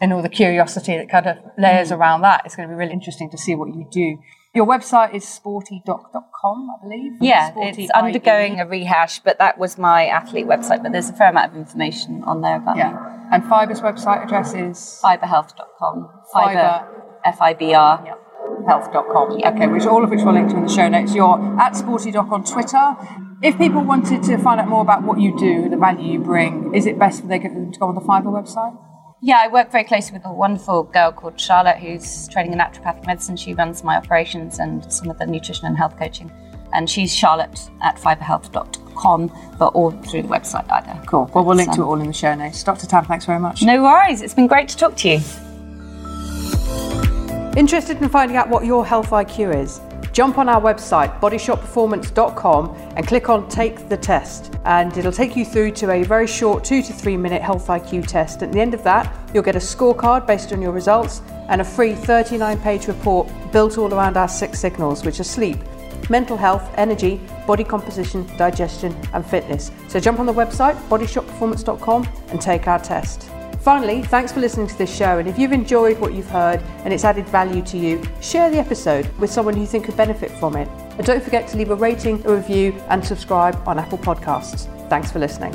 and 0.00 0.12
all 0.12 0.22
the 0.22 0.28
curiosity 0.28 0.96
that 0.96 1.10
kind 1.10 1.26
of 1.26 1.36
layers 1.58 1.90
mm. 1.90 1.98
around 1.98 2.22
that. 2.22 2.42
It's 2.44 2.56
going 2.56 2.68
to 2.68 2.72
be 2.72 2.78
really 2.78 2.92
interesting 2.92 3.30
to 3.30 3.38
see 3.38 3.54
what 3.54 3.74
you 3.74 3.86
do. 3.90 4.18
Your 4.52 4.66
website 4.66 5.14
is 5.14 5.24
sportydoc.com, 5.24 6.68
I 6.70 6.82
believe. 6.82 7.12
Yeah, 7.20 7.52
Sporty 7.52 7.84
it's 7.84 7.92
ID. 7.94 8.06
undergoing 8.06 8.58
a 8.58 8.66
rehash, 8.66 9.20
but 9.20 9.38
that 9.38 9.58
was 9.58 9.78
my 9.78 10.06
athlete 10.06 10.46
website. 10.46 10.82
But 10.82 10.90
there's 10.90 11.08
a 11.08 11.12
fair 11.12 11.30
amount 11.30 11.52
of 11.52 11.56
information 11.56 12.24
on 12.24 12.40
there 12.40 12.56
about 12.56 12.76
yeah. 12.76 12.90
me. 12.90 12.98
And 13.30 13.44
Fibre's 13.48 13.80
website 13.80 14.24
address 14.24 14.54
is 14.54 15.00
fibrehealth.com. 15.04 16.08
Fibre, 16.32 16.88
F 17.24 17.40
I 17.40 17.54
B 17.54 17.74
R. 17.74 18.02
Yeah. 18.04 18.14
Health.com. 18.66 19.38
Yeah. 19.38 19.50
Okay, 19.50 19.68
which 19.68 19.84
all 19.84 20.02
of 20.02 20.10
which 20.10 20.22
we'll 20.22 20.34
link 20.34 20.50
to 20.50 20.56
in 20.56 20.64
the 20.64 20.68
show 20.68 20.88
notes. 20.88 21.14
You're 21.14 21.38
at 21.60 21.74
SportyDoc 21.74 22.32
on 22.32 22.44
Twitter. 22.44 22.96
If 23.42 23.56
people 23.56 23.84
wanted 23.84 24.24
to 24.24 24.36
find 24.36 24.60
out 24.60 24.68
more 24.68 24.82
about 24.82 25.04
what 25.04 25.20
you 25.20 25.38
do, 25.38 25.68
the 25.68 25.76
value 25.76 26.14
you 26.14 26.18
bring, 26.18 26.74
is 26.74 26.86
it 26.86 26.98
best 26.98 27.22
for 27.22 27.28
them 27.28 27.72
to 27.72 27.78
go 27.78 27.86
on 27.86 27.94
the 27.94 28.00
Fibre 28.00 28.30
website? 28.30 28.76
Yeah, 29.22 29.38
I 29.44 29.48
work 29.48 29.70
very 29.70 29.84
closely 29.84 30.14
with 30.14 30.24
a 30.24 30.32
wonderful 30.32 30.84
girl 30.84 31.12
called 31.12 31.38
Charlotte 31.38 31.76
who's 31.76 32.26
training 32.28 32.54
in 32.54 32.58
naturopathic 32.58 33.06
medicine. 33.06 33.36
She 33.36 33.52
runs 33.52 33.84
my 33.84 33.96
operations 33.96 34.58
and 34.58 34.90
some 34.90 35.10
of 35.10 35.18
the 35.18 35.26
nutrition 35.26 35.66
and 35.66 35.76
health 35.76 35.98
coaching. 35.98 36.32
And 36.72 36.88
she's 36.88 37.14
Charlotte 37.14 37.68
at 37.82 37.96
fibrehealth.com, 37.96 39.56
but 39.58 39.74
all 39.74 39.90
through 39.90 40.22
the 40.22 40.28
website 40.28 40.70
either. 40.70 40.98
Cool. 41.06 41.30
Well, 41.34 41.44
we'll 41.44 41.56
link 41.56 41.72
to 41.72 41.82
it 41.82 41.84
all 41.84 42.00
in 42.00 42.06
the 42.06 42.14
show 42.14 42.34
notes. 42.34 42.64
Dr. 42.64 42.86
Tam, 42.86 43.04
thanks 43.04 43.26
very 43.26 43.40
much. 43.40 43.62
No 43.62 43.82
worries. 43.82 44.22
It's 44.22 44.32
been 44.32 44.46
great 44.46 44.70
to 44.70 44.76
talk 44.78 44.96
to 44.98 45.08
you. 45.10 45.20
Interested 47.58 48.00
in 48.00 48.08
finding 48.08 48.38
out 48.38 48.48
what 48.48 48.64
your 48.64 48.86
health 48.86 49.10
IQ 49.10 49.54
is? 49.54 49.80
Jump 50.20 50.36
on 50.36 50.50
our 50.50 50.60
website, 50.60 51.18
bodyshotperformance.com, 51.18 52.76
and 52.94 53.06
click 53.06 53.30
on 53.30 53.48
Take 53.48 53.88
the 53.88 53.96
Test. 53.96 54.54
And 54.66 54.94
it'll 54.98 55.10
take 55.10 55.34
you 55.34 55.46
through 55.46 55.70
to 55.80 55.90
a 55.92 56.02
very 56.02 56.26
short 56.26 56.62
two 56.62 56.82
to 56.82 56.92
three 56.92 57.16
minute 57.16 57.40
health 57.40 57.68
IQ 57.68 58.06
test. 58.06 58.42
At 58.42 58.52
the 58.52 58.60
end 58.60 58.74
of 58.74 58.84
that, 58.84 59.10
you'll 59.32 59.42
get 59.42 59.56
a 59.56 59.60
scorecard 59.60 60.26
based 60.26 60.52
on 60.52 60.60
your 60.60 60.72
results 60.72 61.22
and 61.48 61.62
a 61.62 61.64
free 61.64 61.94
39 61.94 62.60
page 62.60 62.86
report 62.86 63.30
built 63.50 63.78
all 63.78 63.94
around 63.94 64.18
our 64.18 64.28
six 64.28 64.60
signals, 64.60 65.06
which 65.06 65.20
are 65.20 65.24
sleep, 65.24 65.56
mental 66.10 66.36
health, 66.36 66.70
energy, 66.76 67.18
body 67.46 67.64
composition, 67.64 68.26
digestion, 68.36 68.94
and 69.14 69.24
fitness. 69.24 69.70
So 69.88 69.98
jump 70.00 70.20
on 70.20 70.26
the 70.26 70.34
website, 70.34 70.76
bodyshotperformance.com, 70.90 72.06
and 72.28 72.38
take 72.38 72.68
our 72.68 72.78
test. 72.78 73.30
Finally, 73.60 74.02
thanks 74.04 74.32
for 74.32 74.40
listening 74.40 74.66
to 74.66 74.78
this 74.78 74.94
show. 74.94 75.18
And 75.18 75.28
if 75.28 75.38
you've 75.38 75.52
enjoyed 75.52 75.98
what 75.98 76.14
you've 76.14 76.30
heard 76.30 76.62
and 76.84 76.94
it's 76.94 77.04
added 77.04 77.26
value 77.28 77.62
to 77.62 77.76
you, 77.76 78.02
share 78.22 78.50
the 78.50 78.58
episode 78.58 79.06
with 79.18 79.30
someone 79.30 79.58
you 79.60 79.66
think 79.66 79.84
could 79.84 79.96
benefit 79.96 80.30
from 80.30 80.56
it. 80.56 80.68
And 80.96 81.06
don't 81.06 81.22
forget 81.22 81.46
to 81.48 81.58
leave 81.58 81.70
a 81.70 81.74
rating, 81.74 82.24
a 82.26 82.34
review, 82.34 82.72
and 82.88 83.04
subscribe 83.04 83.60
on 83.68 83.78
Apple 83.78 83.98
Podcasts. 83.98 84.66
Thanks 84.88 85.12
for 85.12 85.18
listening. 85.18 85.54